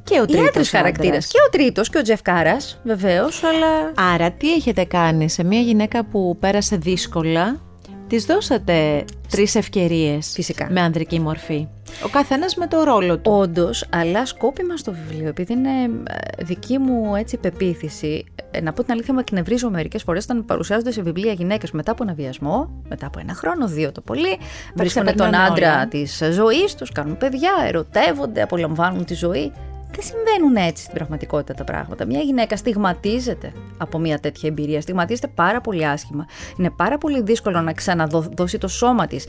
[0.05, 1.27] Και ο τρίτος χαρακτήρας.
[1.27, 3.43] Και ο τρίτος και ο Τζεφ Κάρας, βεβαίως.
[3.45, 3.93] Αλλά...
[4.15, 7.61] Άρα, τι έχετε κάνει σε μια γυναίκα που πέρασε δύσκολα,
[8.09, 10.37] της δώσατε τρεις ευκαιρίες.
[10.69, 11.69] Με ανδρική μορφή.
[12.05, 13.33] Ο καθένας με το ρόλο του.
[13.33, 18.83] Όντως, αλλά σκόπιμα στο βιβλίο, επειδή είναι ε, δική μου έτσι πεποίθηση, ε, να πω
[18.83, 22.83] την αλήθεια, με εκνευρίζω μερικές φορές όταν παρουσιάζονται σε βιβλία γυναίκες μετά από ένα βιασμό,
[22.89, 24.39] μετά από ένα χρόνο, δύο το πολύ.
[24.75, 29.53] Βρίσκονται τον άντρα της ζωής τους, κάνουν παιδιά, ερωτεύονται, απολαμβάνουν τη ζωή.
[29.91, 32.07] Δεν συμβαίνουν έτσι στην πραγματικότητα τα πράγματα.
[32.07, 34.81] Μια γυναίκα στιγματίζεται από μια τέτοια εμπειρία.
[34.81, 36.27] Στιγματίζεται πάρα πολύ άσχημα.
[36.59, 39.27] Είναι πάρα πολύ δύσκολο να ξαναδώσει το σώμα της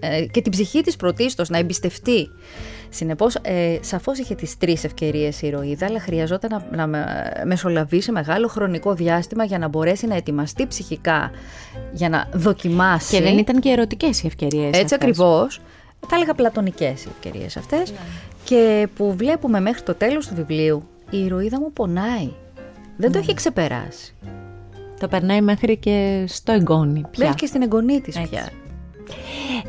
[0.00, 2.28] ε, και την ψυχή της πρωτίστως να εμπιστευτεί.
[2.88, 7.06] Συνεπώς, ε, σαφώς είχε τις τρεις ευκαιρίες η ηρωίδα, αλλά χρειαζόταν να, να
[7.44, 11.30] μεσολαβήσει μεγάλο χρονικό διάστημα για να μπορέσει να ετοιμαστεί ψυχικά,
[11.92, 13.16] για να δοκιμάσει.
[13.16, 14.78] Και δεν ήταν και ερωτικές οι ευκαιρίες.
[14.78, 15.60] Έτσι ακριβώς.
[16.08, 17.90] Θα έλεγα πλατωνικές οι ευκαιρίες αυτές.
[17.90, 17.98] Ναι
[18.46, 22.30] και που βλέπουμε μέχρι το τέλος του βιβλίου η ηρωίδα μου πονάει.
[22.96, 23.24] Δεν το ναι.
[23.24, 24.14] έχει ξεπεράσει.
[25.00, 27.24] Το περνάει μέχρι και στο εγγόνι πια.
[27.24, 28.48] Μέχρι και στην εγγονή της πια.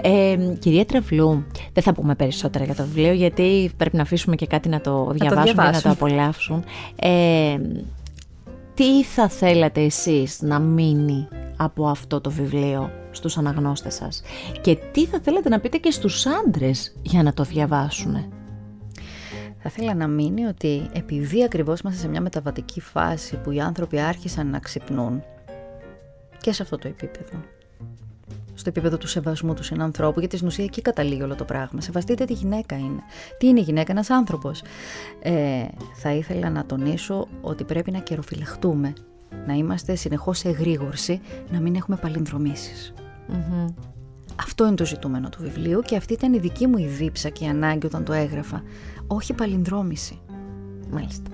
[0.01, 4.47] Ε, κυρία Τραυλού, δεν θα πούμε περισσότερα για το βιβλίο γιατί πρέπει να αφήσουμε και
[4.47, 6.63] κάτι να το διαβάσουμε και να το απολαύσουν.
[6.95, 7.57] Ε,
[8.73, 14.21] τι θα θέλατε εσείς να μείνει από αυτό το βιβλίο στους αναγνώστες σας;
[14.61, 18.25] Και τι θα θέλατε να πείτε και στους άντρες για να το διαβάσουν.
[19.59, 23.99] Θα ήθελα να μείνει ότι επειδή ακριβώς είμαστε σε μια μεταβατική φάση που οι άνθρωποι
[23.99, 25.23] άρχισαν να ξυπνούν
[26.41, 27.39] και σε αυτό το επίπεδο,
[28.53, 31.81] στο επίπεδο του σεβασμού τους συνανθρώπου, γιατί στην ουσία εκεί καταλήγει όλο το πράγμα.
[31.81, 33.01] Σεβαστείτε τι γυναίκα είναι.
[33.37, 34.61] Τι είναι η γυναίκα, ένας άνθρωπος;
[35.21, 38.93] Ε, θα ήθελα να τονίσω ότι πρέπει να καιροφυλαχτούμε.
[39.47, 41.99] Να είμαστε συνεχώς σε εγρήγορση, να μην έχουμε
[44.35, 47.45] Αυτό είναι το ζητούμενο του βιβλίου και αυτή ήταν η δική μου η δίψα και
[47.45, 48.63] η ανάγκη όταν το έγραφα
[49.07, 50.19] όχι παλινδρόμηση.
[50.91, 51.29] Μάλιστα.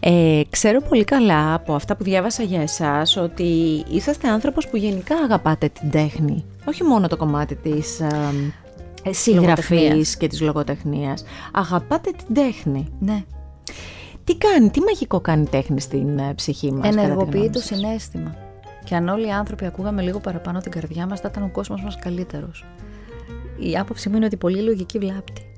[0.00, 5.16] Ε, ξέρω πολύ καλά από αυτά που διάβασα για εσάς ότι είσαστε άνθρωπος που γενικά
[5.16, 6.44] αγαπάτε την τέχνη.
[6.64, 11.24] Όχι μόνο το κομμάτι της ε, συγγραφής και της λογοτεχνίας.
[11.52, 12.88] Αγαπάτε την τέχνη.
[12.98, 13.24] Ναι.
[14.24, 16.88] Τι κάνει, τι μαγικό κάνει η τέχνη στην ε, ψυχή μας.
[16.88, 18.36] Ενεργοποιεί το συνέστημα.
[18.84, 21.82] Και αν όλοι οι άνθρωποι ακούγαμε λίγο παραπάνω την καρδιά μας, θα ήταν ο κόσμος
[21.82, 22.64] μας καλύτερος.
[23.58, 25.49] Η άποψή μου είναι ότι πολύ λογική βλάπτει.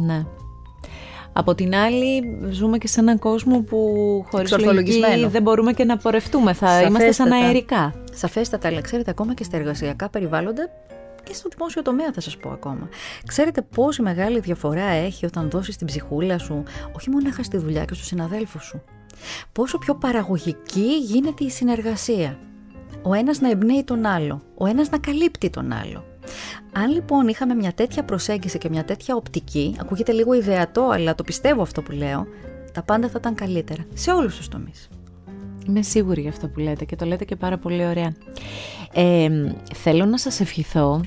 [0.00, 0.24] Ναι.
[1.32, 3.78] Από την άλλη, ζούμε και σε έναν κόσμο που
[4.30, 6.52] χωρίς λογική δεν μπορούμε και να πορευτούμε.
[6.52, 6.88] Θα Σαφέστατα.
[6.88, 7.94] είμαστε σαν αερικά.
[8.12, 10.68] Σαφέστατα, αλλά ξέρετε, ακόμα και στα εργασιακά περιβάλλοντα
[11.22, 12.88] και στο δημόσιο τομέα θα σας πω ακόμα.
[13.26, 16.62] Ξέρετε πόση μεγάλη διαφορά έχει όταν δώσεις την ψυχούλα σου,
[16.96, 18.82] όχι μόνο στη δουλειά και στους συναδέλφους σου.
[19.52, 22.38] Πόσο πιο παραγωγική γίνεται η συνεργασία.
[23.02, 26.04] Ο ένας να εμπνέει τον άλλο, ο ένας να καλύπτει τον άλλο.
[26.72, 31.22] Αν λοιπόν είχαμε μια τέτοια προσέγγιση και μια τέτοια οπτική, ακούγεται λίγο ιδεατό, αλλά το
[31.24, 32.26] πιστεύω αυτό που λέω,
[32.72, 34.88] τα πάντα θα ήταν καλύτερα σε όλους τους τομείς.
[35.66, 38.14] Είμαι σίγουρη για αυτό που λέτε και το λέτε και πάρα πολύ ωραία.
[38.92, 39.28] Ε,
[39.74, 41.00] θέλω να σας ευχηθώ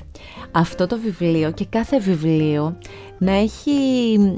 [0.50, 2.78] αυτό το βιβλίο και κάθε βιβλίο
[3.18, 3.70] να έχει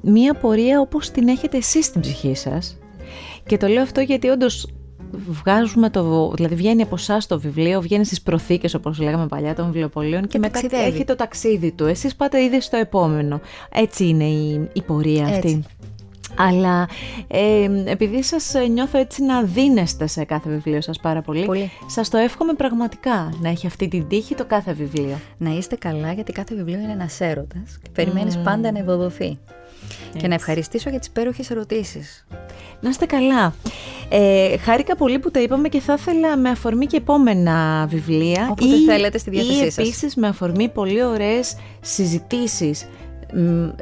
[0.03, 2.79] μία πορεία όπως την έχετε εσείς στην ψυχή σας.
[3.47, 4.67] Και το λέω αυτό γιατί όντως
[5.11, 9.67] βγάζουμε το, δηλαδή βγαίνει από εσάς το βιβλίο, βγαίνει στις προθήκες όπως λέγαμε παλιά των
[9.67, 11.85] βιβλιοπολίων και, και μετά έχει το ταξίδι του.
[11.85, 13.41] Εσείς πάτε ήδη στο επόμενο.
[13.73, 15.65] Έτσι είναι η, η πορεία αυτή.
[16.39, 16.89] Αλλά
[17.29, 22.09] ε, επειδή σας νιώθω έτσι να δίνεστε σε κάθε βιβλίο σας πάρα πολύ, πολύ, σας
[22.09, 25.19] το εύχομαι πραγματικά να έχει αυτή την τύχη το κάθε βιβλίο.
[25.39, 29.39] Να είστε καλά γιατί κάθε βιβλίο είναι ένας έρωτας και περιμένεις πάντα να ευοδοθεί.
[30.17, 32.27] Και να ευχαριστήσω για τις υπέροχες ερωτήσεις.
[32.81, 33.55] Να είστε καλά.
[34.09, 38.49] Ε, χάρηκα πολύ που τα είπαμε και θα ήθελα με αφορμή και επόμενα βιβλία.
[38.51, 42.87] Όποτε ή, θέλετε στη διάθεσή ή επίσης με αφορμή πολύ ωραίες συζητήσεις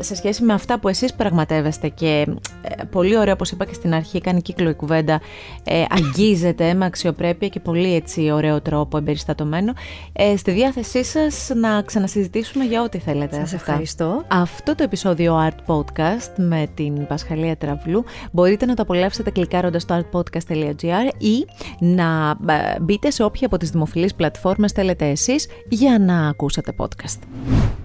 [0.00, 2.26] σε σχέση με αυτά που εσείς πραγματεύεστε και
[2.62, 5.20] ε, πολύ ωραία όπως είπα και στην αρχή κάνει κύκλο η κουβέντα
[5.64, 9.72] ε, αγγίζεται με αξιοπρέπεια και πολύ έτσι ωραίο τρόπο εμπεριστατωμένο.
[10.12, 14.24] Ε, στη διάθεσή σας να ξανασυζητήσουμε για ό,τι θέλετε Σας ευχαριστώ.
[14.28, 20.00] Αυτό το επεισόδιο Art Podcast με την Πασχαλία Τραβλού μπορείτε να το απολαύσετε κλικάροντας στο
[20.00, 21.46] artpodcast.gr ή
[21.78, 27.18] να ε, μπείτε σε όποια από τις δημοφιλείς πλατφόρμες θέλετε εσείς για να ακούσετε podcast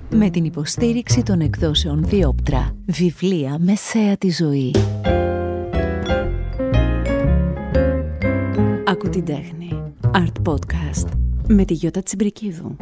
[0.10, 4.76] με την υποστήριξη των εκδόσεων Διόπτρα, βιβλία μεσαία τη ζωή.
[8.86, 9.84] Ακού την τέχνη.
[10.12, 11.08] Art Podcast
[11.48, 12.76] με τη Γιώτα Τσιμπρικίδου.